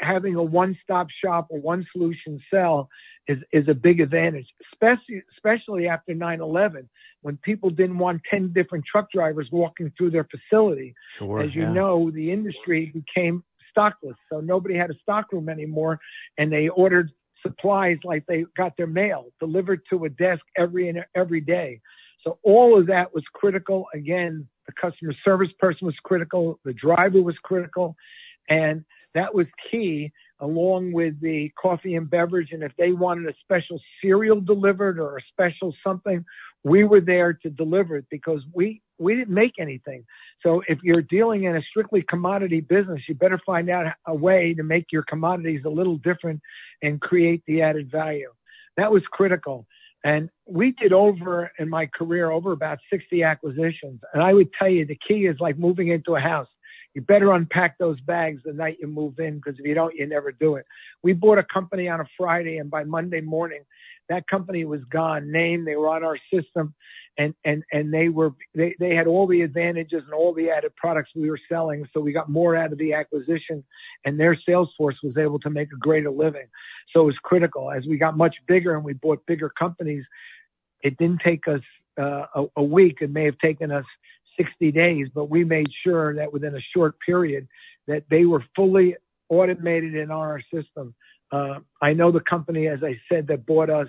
having 0.00 0.34
a 0.34 0.42
one-stop 0.42 1.08
shop 1.24 1.46
or 1.50 1.60
one 1.60 1.86
solution 1.92 2.40
sell 2.52 2.88
is 3.28 3.38
is 3.52 3.68
a 3.68 3.74
big 3.74 4.00
advantage, 4.00 4.46
especially 4.72 5.22
especially 5.34 5.88
after 5.88 6.14
9/11 6.14 6.88
when 7.22 7.36
people 7.38 7.70
didn't 7.70 7.98
want 7.98 8.22
10 8.30 8.52
different 8.52 8.84
truck 8.84 9.10
drivers 9.10 9.48
walking 9.50 9.92
through 9.96 10.10
their 10.10 10.24
facility. 10.24 10.94
Sure, 11.10 11.40
As 11.40 11.54
you 11.54 11.62
yeah. 11.62 11.72
know, 11.72 12.10
the 12.10 12.30
industry 12.30 12.92
became 12.94 13.42
stockless, 13.70 14.16
so 14.30 14.40
nobody 14.40 14.76
had 14.76 14.90
a 14.90 14.94
stockroom 15.02 15.48
anymore, 15.48 15.98
and 16.38 16.52
they 16.52 16.68
ordered 16.68 17.10
supplies 17.42 17.98
like 18.04 18.24
they 18.26 18.44
got 18.56 18.76
their 18.76 18.86
mail 18.86 19.26
delivered 19.40 19.80
to 19.90 20.04
a 20.04 20.08
desk 20.08 20.42
every 20.56 20.94
every 21.14 21.40
day. 21.40 21.80
So 22.22 22.38
all 22.42 22.78
of 22.78 22.86
that 22.86 23.14
was 23.14 23.24
critical. 23.32 23.86
Again, 23.94 24.48
the 24.66 24.72
customer 24.72 25.14
service 25.24 25.52
person 25.58 25.86
was 25.86 25.94
critical. 26.02 26.58
The 26.64 26.72
driver 26.72 27.22
was 27.22 27.36
critical. 27.42 27.96
And 28.48 28.84
that 29.16 29.34
was 29.34 29.46
key 29.70 30.12
along 30.40 30.92
with 30.92 31.18
the 31.20 31.50
coffee 31.60 31.94
and 31.94 32.08
beverage. 32.08 32.52
And 32.52 32.62
if 32.62 32.72
they 32.76 32.92
wanted 32.92 33.28
a 33.28 33.34
special 33.40 33.80
cereal 34.02 34.40
delivered 34.40 34.98
or 34.98 35.16
a 35.16 35.22
special 35.32 35.74
something, 35.82 36.24
we 36.62 36.84
were 36.84 37.00
there 37.00 37.32
to 37.32 37.48
deliver 37.48 37.96
it 37.96 38.06
because 38.10 38.42
we, 38.52 38.82
we 38.98 39.14
didn't 39.14 39.32
make 39.32 39.54
anything. 39.58 40.04
So 40.42 40.62
if 40.68 40.78
you're 40.82 41.02
dealing 41.02 41.44
in 41.44 41.56
a 41.56 41.62
strictly 41.62 42.02
commodity 42.02 42.60
business, 42.60 43.00
you 43.08 43.14
better 43.14 43.40
find 43.46 43.70
out 43.70 43.86
a 44.06 44.14
way 44.14 44.52
to 44.54 44.62
make 44.62 44.86
your 44.92 45.04
commodities 45.04 45.62
a 45.64 45.70
little 45.70 45.96
different 45.96 46.40
and 46.82 47.00
create 47.00 47.42
the 47.46 47.62
added 47.62 47.90
value. 47.90 48.30
That 48.76 48.92
was 48.92 49.02
critical. 49.10 49.66
And 50.04 50.28
we 50.46 50.72
did 50.72 50.92
over 50.92 51.50
in 51.58 51.68
my 51.68 51.86
career 51.86 52.30
over 52.30 52.52
about 52.52 52.78
60 52.90 53.22
acquisitions. 53.22 54.00
And 54.12 54.22
I 54.22 54.34
would 54.34 54.50
tell 54.58 54.68
you 54.68 54.84
the 54.84 54.98
key 55.08 55.26
is 55.26 55.36
like 55.40 55.58
moving 55.58 55.88
into 55.88 56.14
a 56.14 56.20
house. 56.20 56.48
You 56.96 57.02
better 57.02 57.32
unpack 57.32 57.76
those 57.76 58.00
bags 58.00 58.40
the 58.42 58.54
night 58.54 58.78
you 58.80 58.86
move 58.86 59.18
in 59.18 59.36
because 59.36 59.58
if 59.58 59.66
you 59.66 59.74
don't, 59.74 59.94
you 59.94 60.06
never 60.06 60.32
do 60.32 60.54
it. 60.54 60.64
We 61.02 61.12
bought 61.12 61.36
a 61.36 61.42
company 61.42 61.90
on 61.90 62.00
a 62.00 62.06
Friday 62.16 62.56
and 62.56 62.70
by 62.70 62.84
Monday 62.84 63.20
morning, 63.20 63.60
that 64.08 64.26
company 64.28 64.64
was 64.64 64.80
gone, 64.84 65.30
name, 65.30 65.66
they 65.66 65.76
were 65.76 65.90
on 65.90 66.04
our 66.04 66.16
system 66.32 66.74
and 67.18 67.34
and 67.44 67.62
and 67.70 67.92
they 67.92 68.08
were 68.08 68.32
they 68.54 68.74
they 68.80 68.94
had 68.94 69.06
all 69.06 69.26
the 69.26 69.42
advantages 69.42 70.04
and 70.04 70.14
all 70.14 70.32
the 70.32 70.48
added 70.48 70.74
products 70.76 71.10
we 71.14 71.28
were 71.28 71.40
selling 71.50 71.86
so 71.92 72.00
we 72.00 72.12
got 72.12 72.30
more 72.30 72.56
out 72.56 72.72
of 72.72 72.78
the 72.78 72.94
acquisition 72.94 73.62
and 74.06 74.18
their 74.18 74.34
sales 74.34 74.70
force 74.74 74.96
was 75.02 75.18
able 75.18 75.38
to 75.38 75.50
make 75.50 75.70
a 75.74 75.76
greater 75.76 76.10
living. 76.10 76.46
So 76.94 77.02
it 77.02 77.06
was 77.06 77.18
critical. 77.22 77.70
As 77.70 77.84
we 77.84 77.98
got 77.98 78.16
much 78.16 78.36
bigger 78.48 78.74
and 78.74 78.82
we 78.82 78.94
bought 78.94 79.20
bigger 79.26 79.50
companies 79.50 80.06
it 80.82 80.96
didn't 80.96 81.20
take 81.22 81.46
us 81.46 81.60
uh, 82.00 82.24
a, 82.34 82.44
a 82.56 82.62
week. 82.62 82.98
It 83.02 83.10
may 83.10 83.26
have 83.26 83.36
taken 83.38 83.70
us 83.70 83.84
60 84.36 84.72
days 84.72 85.08
but 85.14 85.30
we 85.30 85.44
made 85.44 85.68
sure 85.84 86.14
that 86.14 86.32
within 86.32 86.54
a 86.54 86.60
short 86.74 86.96
period 87.04 87.46
that 87.86 88.04
they 88.10 88.24
were 88.24 88.44
fully 88.54 88.96
automated 89.28 89.94
in 89.94 90.10
our 90.10 90.40
system 90.52 90.94
uh, 91.32 91.58
i 91.82 91.92
know 91.92 92.10
the 92.10 92.20
company 92.20 92.68
as 92.68 92.82
i 92.82 92.98
said 93.10 93.26
that 93.26 93.46
bought 93.46 93.70
us 93.70 93.88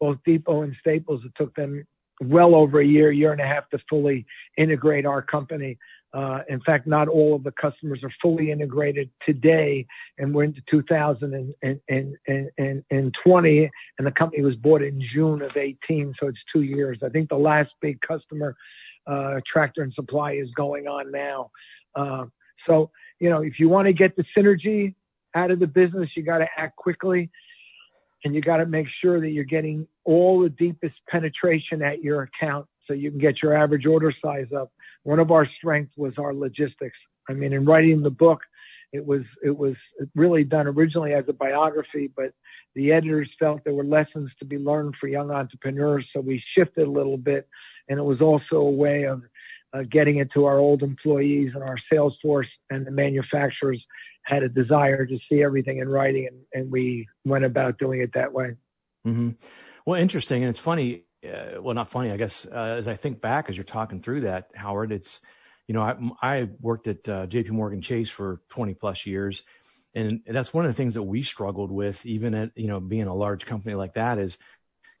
both 0.00 0.18
depot 0.24 0.62
and 0.62 0.74
staples 0.80 1.22
it 1.24 1.32
took 1.36 1.54
them 1.54 1.84
well 2.20 2.54
over 2.54 2.80
a 2.80 2.86
year, 2.86 3.10
year 3.12 3.32
and 3.32 3.40
a 3.40 3.46
half 3.46 3.70
to 3.70 3.78
fully 3.88 4.26
integrate 4.56 5.06
our 5.06 5.22
company. 5.22 5.78
Uh, 6.14 6.42
in 6.48 6.60
fact, 6.60 6.86
not 6.86 7.08
all 7.08 7.34
of 7.34 7.42
the 7.44 7.52
customers 7.52 8.00
are 8.02 8.12
fully 8.22 8.50
integrated 8.50 9.10
today, 9.26 9.86
and 10.18 10.34
we're 10.34 10.44
into 10.44 10.62
2020, 10.70 13.70
and 13.98 14.06
the 14.06 14.12
company 14.12 14.42
was 14.42 14.56
bought 14.56 14.82
in 14.82 15.02
June 15.12 15.42
of 15.42 15.54
18, 15.56 16.14
so 16.18 16.28
it's 16.28 16.38
two 16.50 16.62
years. 16.62 16.98
I 17.04 17.10
think 17.10 17.28
the 17.28 17.36
last 17.36 17.72
big 17.82 18.00
customer, 18.00 18.56
uh, 19.06 19.40
Tractor 19.50 19.82
and 19.82 19.92
Supply, 19.94 20.32
is 20.32 20.50
going 20.56 20.86
on 20.86 21.10
now. 21.10 21.50
Uh, 21.94 22.26
So, 22.66 22.90
you 23.20 23.30
know, 23.30 23.42
if 23.42 23.60
you 23.60 23.68
want 23.68 23.86
to 23.86 23.92
get 23.92 24.16
the 24.16 24.24
synergy 24.36 24.94
out 25.34 25.50
of 25.50 25.58
the 25.60 25.66
business, 25.66 26.10
you 26.16 26.22
got 26.22 26.38
to 26.38 26.48
act 26.56 26.76
quickly 26.76 27.30
and 28.24 28.34
you 28.34 28.40
got 28.40 28.56
to 28.56 28.66
make 28.66 28.88
sure 29.00 29.20
that 29.20 29.30
you're 29.30 29.44
getting 29.44 29.86
all 30.04 30.40
the 30.40 30.50
deepest 30.50 30.94
penetration 31.08 31.82
at 31.82 32.02
your 32.02 32.22
account 32.22 32.66
so 32.86 32.92
you 32.92 33.10
can 33.10 33.20
get 33.20 33.42
your 33.42 33.54
average 33.54 33.86
order 33.86 34.12
size 34.24 34.48
up. 34.56 34.72
One 35.04 35.20
of 35.20 35.30
our 35.30 35.46
strengths 35.58 35.96
was 35.96 36.14
our 36.18 36.34
logistics. 36.34 36.98
I 37.28 37.34
mean, 37.34 37.52
in 37.52 37.64
writing 37.64 38.02
the 38.02 38.10
book, 38.10 38.40
it 38.92 39.04
was 39.04 39.22
it 39.42 39.56
was 39.56 39.74
really 40.14 40.44
done 40.44 40.66
originally 40.66 41.12
as 41.12 41.24
a 41.28 41.32
biography, 41.32 42.10
but 42.16 42.32
the 42.74 42.92
editors 42.92 43.30
felt 43.38 43.62
there 43.64 43.74
were 43.74 43.84
lessons 43.84 44.30
to 44.38 44.44
be 44.44 44.58
learned 44.58 44.94
for 45.00 45.08
young 45.08 45.30
entrepreneurs, 45.30 46.06
so 46.12 46.20
we 46.20 46.42
shifted 46.54 46.86
a 46.86 46.90
little 46.90 47.16
bit, 47.18 47.48
and 47.88 47.98
it 47.98 48.02
was 48.02 48.20
also 48.20 48.56
a 48.56 48.70
way 48.70 49.04
of 49.04 49.22
uh, 49.72 49.82
getting 49.90 50.18
it 50.18 50.30
to 50.32 50.44
our 50.44 50.58
old 50.58 50.82
employees 50.82 51.52
and 51.54 51.62
our 51.62 51.76
sales 51.90 52.16
force 52.22 52.48
and 52.70 52.86
the 52.86 52.90
manufacturers 52.90 53.84
had 54.26 54.42
a 54.42 54.48
desire 54.48 55.06
to 55.06 55.18
see 55.28 55.42
everything 55.42 55.78
in 55.78 55.88
writing, 55.88 56.26
and, 56.26 56.40
and 56.52 56.70
we 56.70 57.08
went 57.24 57.44
about 57.44 57.78
doing 57.78 58.00
it 58.00 58.12
that 58.14 58.32
way. 58.32 58.56
Mm-hmm. 59.06 59.30
Well, 59.84 60.00
interesting, 60.00 60.42
and 60.42 60.50
it's 60.50 60.58
funny. 60.58 61.04
Uh, 61.24 61.60
well, 61.60 61.74
not 61.74 61.90
funny, 61.90 62.10
I 62.10 62.16
guess. 62.16 62.44
Uh, 62.44 62.76
as 62.78 62.88
I 62.88 62.96
think 62.96 63.20
back, 63.20 63.48
as 63.48 63.56
you're 63.56 63.64
talking 63.64 64.00
through 64.00 64.22
that, 64.22 64.50
Howard, 64.54 64.90
it's 64.90 65.20
you 65.68 65.74
know, 65.74 65.82
I, 65.82 65.96
I 66.22 66.48
worked 66.60 66.86
at 66.88 67.08
uh, 67.08 67.26
J.P. 67.26 67.50
Morgan 67.50 67.82
Chase 67.82 68.08
for 68.08 68.40
20 68.50 68.74
plus 68.74 69.06
years, 69.06 69.42
and 69.94 70.20
that's 70.26 70.54
one 70.54 70.64
of 70.64 70.70
the 70.70 70.76
things 70.76 70.94
that 70.94 71.02
we 71.02 71.22
struggled 71.22 71.70
with, 71.70 72.04
even 72.04 72.34
at 72.34 72.50
you 72.56 72.66
know 72.66 72.80
being 72.80 73.06
a 73.06 73.14
large 73.14 73.46
company 73.46 73.74
like 73.74 73.94
that, 73.94 74.18
is 74.18 74.38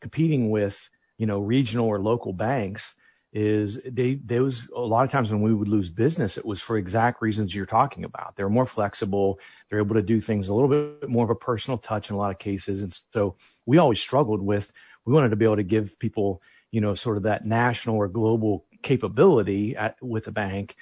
competing 0.00 0.50
with 0.50 0.88
you 1.18 1.26
know 1.26 1.38
regional 1.38 1.86
or 1.86 2.00
local 2.00 2.32
banks 2.32 2.94
is 3.32 3.78
they 3.84 4.14
those 4.14 4.68
a 4.74 4.80
lot 4.80 5.04
of 5.04 5.10
times 5.10 5.30
when 5.30 5.42
we 5.42 5.52
would 5.52 5.68
lose 5.68 5.90
business 5.90 6.38
it 6.38 6.46
was 6.46 6.60
for 6.60 6.78
exact 6.78 7.20
reasons 7.20 7.54
you're 7.54 7.66
talking 7.66 8.04
about. 8.04 8.34
They're 8.34 8.48
more 8.48 8.66
flexible. 8.66 9.38
They're 9.68 9.80
able 9.80 9.96
to 9.96 10.02
do 10.02 10.20
things 10.20 10.48
a 10.48 10.54
little 10.54 10.68
bit 10.68 11.08
more 11.08 11.24
of 11.24 11.30
a 11.30 11.34
personal 11.34 11.76
touch 11.76 12.08
in 12.08 12.16
a 12.16 12.18
lot 12.18 12.30
of 12.30 12.38
cases. 12.38 12.80
And 12.80 12.98
so 13.12 13.36
we 13.66 13.78
always 13.78 14.00
struggled 14.00 14.40
with 14.40 14.72
we 15.04 15.12
wanted 15.12 15.30
to 15.30 15.36
be 15.36 15.44
able 15.44 15.56
to 15.56 15.62
give 15.62 15.98
people 15.98 16.42
you 16.70 16.80
know 16.80 16.94
sort 16.94 17.16
of 17.16 17.24
that 17.24 17.46
national 17.46 17.96
or 17.96 18.08
global 18.08 18.64
capability 18.82 19.76
at, 19.76 19.96
with 20.02 20.26
a 20.28 20.32
bank 20.32 20.76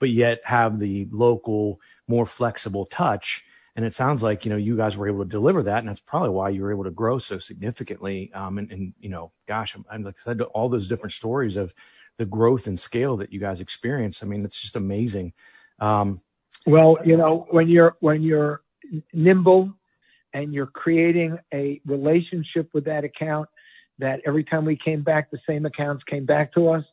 but 0.00 0.10
yet 0.10 0.40
have 0.44 0.78
the 0.78 1.06
local 1.10 1.80
more 2.08 2.26
flexible 2.26 2.86
touch 2.86 3.44
and 3.76 3.84
it 3.84 3.94
sounds 3.94 4.22
like 4.22 4.44
you 4.44 4.50
know 4.50 4.56
you 4.56 4.76
guys 4.76 4.96
were 4.96 5.08
able 5.08 5.24
to 5.24 5.28
deliver 5.28 5.62
that, 5.64 5.78
and 5.78 5.88
that's 5.88 6.00
probably 6.00 6.30
why 6.30 6.50
you 6.50 6.62
were 6.62 6.72
able 6.72 6.84
to 6.84 6.90
grow 6.90 7.18
so 7.18 7.38
significantly. 7.38 8.32
Um, 8.32 8.58
and, 8.58 8.70
and 8.70 8.92
you 9.00 9.08
know, 9.08 9.32
gosh, 9.48 9.74
I'm, 9.74 9.84
I'm 9.90 10.02
like 10.04 10.16
I 10.20 10.24
said, 10.24 10.40
all 10.40 10.68
those 10.68 10.88
different 10.88 11.12
stories 11.12 11.56
of 11.56 11.74
the 12.16 12.24
growth 12.24 12.66
and 12.66 12.78
scale 12.78 13.16
that 13.16 13.32
you 13.32 13.40
guys 13.40 13.60
experienced. 13.60 14.22
I 14.22 14.26
mean, 14.26 14.44
it's 14.44 14.60
just 14.60 14.76
amazing. 14.76 15.32
Um, 15.80 16.20
well, 16.66 16.98
you 17.04 17.16
know, 17.16 17.46
when 17.50 17.68
you're 17.68 17.96
when 18.00 18.22
you're 18.22 18.62
nimble 19.12 19.72
and 20.32 20.54
you're 20.54 20.66
creating 20.66 21.38
a 21.52 21.80
relationship 21.84 22.68
with 22.72 22.84
that 22.84 23.04
account, 23.04 23.48
that 23.98 24.20
every 24.24 24.44
time 24.44 24.64
we 24.64 24.76
came 24.76 25.02
back, 25.02 25.30
the 25.30 25.40
same 25.48 25.66
accounts 25.66 26.04
came 26.04 26.26
back 26.26 26.52
to 26.54 26.68
us 26.68 26.84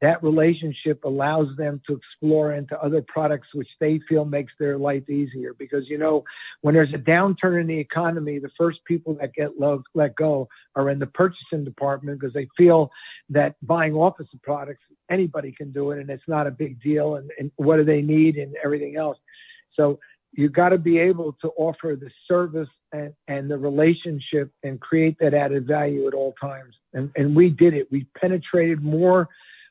that 0.00 0.22
relationship 0.22 1.02
allows 1.04 1.48
them 1.56 1.80
to 1.86 1.96
explore 1.96 2.52
into 2.52 2.80
other 2.80 3.02
products 3.02 3.48
which 3.54 3.68
they 3.80 4.00
feel 4.08 4.24
makes 4.24 4.52
their 4.58 4.78
life 4.78 5.08
easier. 5.10 5.54
Because 5.54 5.88
you 5.88 5.98
know 5.98 6.24
when 6.60 6.74
there's 6.74 6.94
a 6.94 6.98
downturn 6.98 7.60
in 7.60 7.66
the 7.66 7.78
economy 7.78 8.38
the 8.38 8.50
first 8.56 8.78
people 8.86 9.14
that 9.20 9.34
get 9.34 9.50
let 9.94 10.14
go 10.16 10.48
are 10.76 10.90
in 10.90 10.98
the 10.98 11.06
purchasing 11.06 11.64
department 11.64 12.20
because 12.20 12.34
they 12.34 12.48
feel 12.56 12.90
that 13.28 13.54
buying 13.62 13.94
office 13.94 14.28
products 14.42 14.82
anybody 15.10 15.52
can 15.52 15.72
do 15.72 15.90
it 15.90 15.98
and 16.00 16.10
it's 16.10 16.22
not 16.28 16.46
a 16.46 16.50
big 16.50 16.80
deal 16.82 17.16
and, 17.16 17.30
and 17.38 17.50
what 17.56 17.76
do 17.76 17.84
they 17.84 18.02
need 18.02 18.36
and 18.36 18.54
everything 18.62 18.96
else. 18.96 19.18
So 19.74 19.98
you 20.32 20.48
got 20.48 20.70
to 20.70 20.78
be 20.78 20.98
able 20.98 21.32
to 21.40 21.48
offer 21.56 21.96
the 21.98 22.10
service 22.26 22.68
and, 22.92 23.12
and 23.28 23.50
the 23.50 23.58
relationship 23.58 24.52
and 24.62 24.80
create 24.80 25.16
that 25.20 25.34
added 25.34 25.66
value 25.66 26.06
at 26.06 26.14
all 26.14 26.34
times. 26.40 26.74
And, 26.92 27.10
and 27.16 27.34
we 27.34 27.50
did 27.50 27.74
it. 27.74 27.90
We 27.90 28.06
penetrated 28.16 28.82
more 28.82 29.28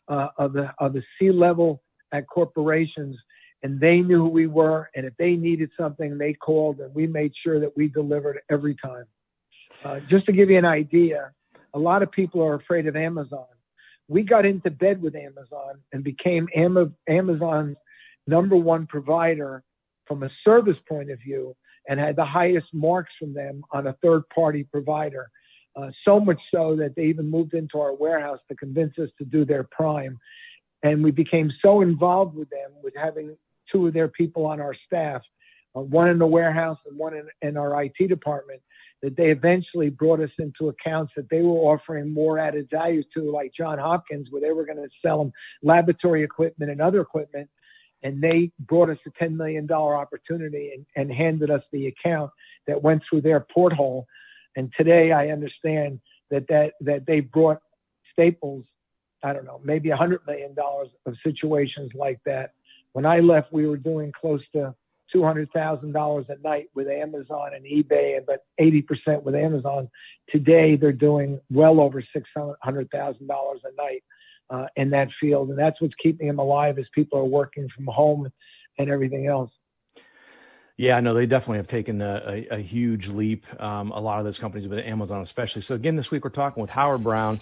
of 0.08 0.54
the 0.54 0.74
of 0.80 0.94
the 0.94 1.04
C 1.18 1.32
level 1.32 1.82
at 2.12 2.28
corporations, 2.28 3.18
and 3.64 3.80
they 3.80 4.02
knew 4.02 4.18
who 4.18 4.30
we 4.30 4.48
were. 4.48 4.90
And 4.96 5.06
if 5.06 5.14
they 5.18 5.36
needed 5.36 5.70
something, 5.78 6.18
they 6.18 6.34
called, 6.34 6.80
and 6.80 6.94
we 6.94 7.08
made 7.08 7.34
sure 7.44 7.60
that 7.60 7.76
we 7.76 7.88
delivered 7.88 8.40
every 8.50 8.76
time. 8.76 9.06
Uh, 9.84 10.00
just 10.10 10.26
to 10.28 10.32
give 10.32 10.50
you 10.50 10.58
an 10.58 10.66
idea, 10.66 11.32
a 11.74 11.80
lot 11.80 12.02
of 12.02 12.12
people 12.12 12.44
are 12.44 12.56
afraid 12.56 12.88
of 12.88 12.96
Amazon. 12.96 13.46
We 14.08 14.24
got 14.24 14.46
into 14.46 14.72
bed 14.72 15.02
with 15.02 15.16
Amazon 15.16 15.82
and 15.92 16.04
became 16.04 16.48
Am- 16.56 16.96
Amazon's 17.10 17.76
number 18.26 18.56
one 18.56 18.88
provider 18.88 19.64
from 20.08 20.24
a 20.24 20.30
service 20.46 20.78
point 20.88 21.12
of 21.12 21.20
view 21.20 21.56
and 21.88 22.00
had 22.00 22.16
the 22.16 22.26
highest 22.26 22.68
marks 22.74 23.14
from 23.20 23.34
them 23.34 23.64
on 23.72 23.88
a 23.88 23.94
third 24.02 24.24
party 24.30 24.64
provider. 24.64 25.30
Uh, 25.78 25.92
so 26.04 26.20
much 26.20 26.42
so 26.52 26.76
that 26.76 26.96
they 26.96 27.04
even 27.04 27.30
moved 27.30 27.54
into 27.54 27.80
our 27.80 27.94
warehouse 27.94 28.40
to 28.50 28.56
convince 28.56 28.98
us 28.98 29.10
to 29.20 29.24
do 29.24 29.46
their 29.46 29.64
prime. 29.64 30.18
And 30.82 31.04
we 31.04 31.12
became 31.12 31.52
so 31.62 31.82
involved 31.82 32.36
with 32.36 32.50
them 32.50 32.72
with 32.84 32.96
having 32.96 33.38
two 33.72 33.86
of 33.86 33.94
their 33.94 34.08
people 34.08 34.48
on 34.48 34.60
our 34.60 34.76
staff, 34.88 35.22
uh, 35.76 35.82
one 35.82 36.10
in 36.10 36.18
the 36.18 36.26
warehouse 36.26 36.80
and 36.88 36.98
one 36.98 37.14
in, 37.14 37.28
in 37.48 37.58
our 37.58 37.84
IT 37.84 38.08
department, 38.08 38.60
that 39.04 39.16
they 39.16 39.30
eventually 39.30 39.90
brought 39.90 40.20
us 40.20 40.32
into 40.40 40.70
accounts 40.70 41.14
that 41.16 41.30
they 41.30 41.44
were 41.44 41.60
offering 41.60 42.12
more 42.12 42.40
added 42.40 42.68
value 42.72 43.04
to, 43.14 43.30
like 43.32 43.52
John 43.56 43.78
Hopkins, 43.78 44.30
where 44.32 44.42
they 44.42 44.54
were 44.54 44.66
going 44.66 44.78
to 44.78 44.90
sell 45.06 45.20
them 45.20 45.32
laboratory 45.62 46.24
equipment 46.24 46.72
and 46.72 46.82
other 46.82 47.02
equipment. 47.02 47.50
And 48.02 48.22
they 48.22 48.52
brought 48.60 48.90
us 48.90 48.98
a 49.06 49.24
$10 49.24 49.36
million 49.36 49.72
opportunity 49.72 50.72
and, 50.74 50.86
and 50.96 51.16
handed 51.16 51.52
us 51.52 51.62
the 51.72 51.88
account 51.88 52.32
that 52.66 52.82
went 52.82 53.04
through 53.08 53.22
their 53.22 53.42
porthole 53.42 54.08
and 54.56 54.72
today 54.78 55.12
I 55.12 55.30
understand 55.30 56.00
that 56.32 56.48
that 56.48 56.74
that 56.82 57.06
they 57.06 57.20
brought 57.20 57.62
Staples, 58.14 58.66
I 59.24 59.34
don't 59.34 59.46
know, 59.46 59.62
maybe 59.64 59.90
a 59.90 59.96
hundred 59.96 60.22
million 60.26 60.54
dollars 60.54 60.90
of 61.06 61.16
situations 61.24 61.92
like 61.94 62.20
that. 62.26 62.54
When 62.94 63.06
I 63.06 63.20
left, 63.20 63.54
we 63.54 63.68
were 63.68 63.78
doing 63.78 64.12
close 64.20 64.42
to 64.54 64.74
two 65.12 65.24
hundred 65.24 65.52
thousand 65.52 65.92
dollars 65.94 66.26
a 66.30 66.38
night 66.42 66.70
with 66.74 66.88
Amazon 66.88 67.52
and 67.56 67.66
eBay, 67.66 68.18
and 68.18 68.26
but 68.26 68.46
eighty 68.58 68.82
percent 68.82 69.24
with 69.24 69.36
Amazon. 69.36 69.90
Today, 70.30 70.76
they're 70.76 70.92
doing 70.92 71.40
well 71.52 71.80
over 71.80 72.04
six 72.14 72.30
hundred 72.62 72.90
thousand 72.92 73.28
dollars 73.28 73.62
a 73.66 73.76
night 73.76 74.04
uh, 74.50 74.68
in 74.76 74.90
that 74.92 75.10
field, 75.20 75.50
and 75.50 75.60
that's 75.60 75.80
what's 75.82 75.94
keeping 76.02 76.28
them 76.28 76.40
alive 76.40 76.80
as 76.80 76.86
people 76.94 77.20
are 77.20 77.26
working 77.26 77.68
from 77.76 77.86
home 77.86 78.30
and 78.80 78.90
everything 78.90 79.28
else. 79.28 79.52
Yeah, 80.78 81.00
no, 81.00 81.16
they 81.16 81.26
definitely 81.26 81.58
have 81.58 81.68
taken 81.68 82.02
a, 82.04 82.46
a, 82.52 82.58
a 82.58 82.58
huge 82.60 83.08
leap. 83.08 83.46
Um, 83.60 83.92
a 83.92 84.00
lot 84.00 84.20
of 84.20 84.26
those 84.26 84.38
companies, 84.38 84.68
but 84.68 84.78
Amazon 84.86 85.24
especially. 85.24 85.64
So 85.64 85.74
again, 85.74 85.96
this 85.96 86.12
week 86.12 86.24
we're 86.24 86.30
talking 86.30 86.62
with 86.62 86.70
Howard 86.70 87.02
Brown. 87.02 87.42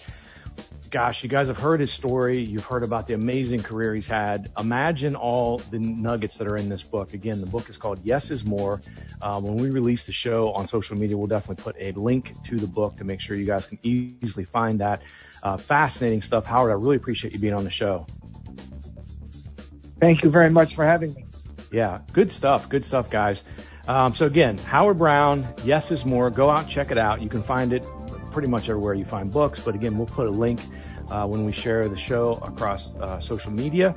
Gosh, 0.90 1.22
you 1.22 1.28
guys 1.28 1.48
have 1.48 1.58
heard 1.58 1.80
his 1.80 1.92
story. 1.92 2.38
You've 2.38 2.64
heard 2.64 2.82
about 2.82 3.06
the 3.06 3.12
amazing 3.12 3.62
career 3.62 3.94
he's 3.94 4.06
had. 4.06 4.50
Imagine 4.58 5.14
all 5.14 5.58
the 5.58 5.78
nuggets 5.78 6.38
that 6.38 6.46
are 6.46 6.56
in 6.56 6.70
this 6.70 6.82
book. 6.82 7.12
Again, 7.12 7.42
the 7.42 7.46
book 7.46 7.68
is 7.68 7.76
called 7.76 8.00
Yes 8.02 8.30
is 8.30 8.46
More. 8.46 8.80
Um, 9.20 9.44
when 9.44 9.56
we 9.58 9.68
release 9.68 10.06
the 10.06 10.12
show 10.12 10.52
on 10.52 10.66
social 10.66 10.96
media, 10.96 11.18
we'll 11.18 11.26
definitely 11.26 11.62
put 11.62 11.76
a 11.78 11.92
link 11.92 12.42
to 12.44 12.56
the 12.56 12.66
book 12.66 12.96
to 12.96 13.04
make 13.04 13.20
sure 13.20 13.36
you 13.36 13.44
guys 13.44 13.66
can 13.66 13.78
easily 13.82 14.46
find 14.46 14.80
that. 14.80 15.02
Uh, 15.42 15.58
fascinating 15.58 16.22
stuff. 16.22 16.46
Howard, 16.46 16.70
I 16.70 16.74
really 16.74 16.96
appreciate 16.96 17.34
you 17.34 17.38
being 17.38 17.52
on 17.52 17.64
the 17.64 17.70
show. 17.70 18.06
Thank 20.00 20.22
you 20.22 20.30
very 20.30 20.50
much 20.50 20.74
for 20.74 20.86
having 20.86 21.12
me. 21.12 21.25
Yeah, 21.70 22.00
good 22.12 22.30
stuff. 22.30 22.68
Good 22.68 22.84
stuff, 22.84 23.10
guys. 23.10 23.42
Um, 23.88 24.14
so 24.14 24.26
again, 24.26 24.58
Howard 24.58 24.98
Brown, 24.98 25.46
Yes 25.64 25.90
is 25.90 26.04
More. 26.04 26.30
Go 26.30 26.50
out, 26.50 26.68
check 26.68 26.90
it 26.90 26.98
out. 26.98 27.22
You 27.22 27.28
can 27.28 27.42
find 27.42 27.72
it 27.72 27.86
pretty 28.32 28.48
much 28.48 28.68
everywhere 28.68 28.94
you 28.94 29.04
find 29.04 29.30
books. 29.30 29.64
But 29.64 29.74
again, 29.74 29.96
we'll 29.96 30.06
put 30.06 30.26
a 30.26 30.30
link 30.30 30.60
uh, 31.10 31.26
when 31.26 31.44
we 31.44 31.52
share 31.52 31.88
the 31.88 31.96
show 31.96 32.32
across 32.42 32.94
uh, 32.96 33.20
social 33.20 33.52
media. 33.52 33.94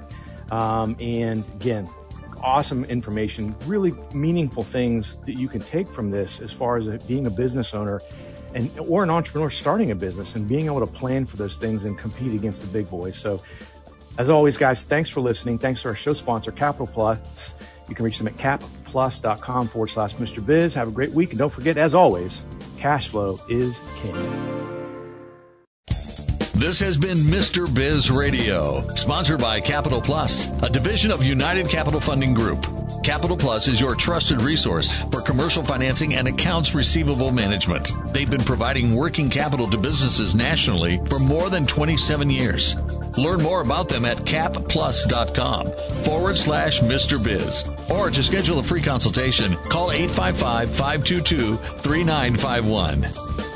Um, 0.51 0.95
and 0.99 1.43
again, 1.55 1.87
awesome 2.43 2.83
information, 2.85 3.55
really 3.65 3.93
meaningful 4.13 4.63
things 4.63 5.15
that 5.25 5.33
you 5.33 5.47
can 5.47 5.61
take 5.61 5.87
from 5.87 6.11
this 6.11 6.39
as 6.39 6.51
far 6.51 6.77
as 6.77 6.87
being 7.03 7.25
a 7.25 7.29
business 7.29 7.73
owner 7.73 8.01
and 8.55 8.71
or 8.79 9.03
an 9.03 9.09
entrepreneur 9.09 9.49
starting 9.49 9.91
a 9.91 9.95
business 9.95 10.35
and 10.35 10.47
being 10.47 10.65
able 10.65 10.79
to 10.79 10.91
plan 10.91 11.25
for 11.25 11.37
those 11.37 11.57
things 11.57 11.83
and 11.83 11.97
compete 11.97 12.33
against 12.33 12.61
the 12.61 12.67
big 12.67 12.89
boys. 12.89 13.15
So 13.15 13.41
as 14.17 14.29
always, 14.29 14.57
guys, 14.57 14.83
thanks 14.83 15.09
for 15.09 15.21
listening. 15.21 15.57
Thanks 15.57 15.81
to 15.83 15.89
our 15.89 15.95
show 15.95 16.13
sponsor, 16.13 16.51
Capital 16.51 16.87
Plus. 16.87 17.53
You 17.87 17.95
can 17.95 18.05
reach 18.05 18.17
them 18.17 18.27
at 18.27 18.35
capplus.com 18.35 19.67
forward 19.69 19.87
slash 19.87 20.15
Mr. 20.15 20.45
Biz. 20.45 20.73
Have 20.75 20.89
a 20.89 20.91
great 20.91 21.11
week. 21.11 21.31
And 21.31 21.39
don't 21.39 21.51
forget, 21.51 21.77
as 21.77 21.93
always, 21.93 22.43
cash 22.77 23.07
flow 23.07 23.39
is 23.49 23.79
king. 24.01 24.58
This 26.59 26.77
has 26.81 26.97
been 26.97 27.15
Mr. 27.15 27.73
Biz 27.73 28.11
Radio, 28.11 28.85
sponsored 28.97 29.39
by 29.39 29.61
Capital 29.61 30.01
Plus, 30.01 30.51
a 30.61 30.69
division 30.69 31.09
of 31.09 31.23
United 31.23 31.69
Capital 31.69 32.01
Funding 32.01 32.33
Group. 32.33 32.67
Capital 33.01 33.37
Plus 33.37 33.69
is 33.69 33.79
your 33.79 33.95
trusted 33.95 34.41
resource 34.41 34.91
for 35.03 35.21
commercial 35.21 35.63
financing 35.63 36.15
and 36.15 36.27
accounts 36.27 36.75
receivable 36.75 37.31
management. 37.31 37.93
They've 38.13 38.29
been 38.29 38.43
providing 38.43 38.93
working 38.93 39.29
capital 39.29 39.69
to 39.69 39.77
businesses 39.77 40.35
nationally 40.35 40.97
for 41.05 41.17
more 41.17 41.49
than 41.49 41.65
27 41.65 42.29
years. 42.29 42.75
Learn 43.17 43.41
more 43.41 43.61
about 43.61 43.87
them 43.87 44.03
at 44.03 44.17
capplus.com 44.17 45.71
forward 46.03 46.37
slash 46.37 46.81
Mr. 46.81 47.23
Biz. 47.23 47.73
Or 47.89 48.11
to 48.11 48.21
schedule 48.21 48.59
a 48.59 48.63
free 48.63 48.81
consultation, 48.81 49.55
call 49.69 49.93
855 49.93 50.69
522 50.75 51.55
3951. 51.55 53.48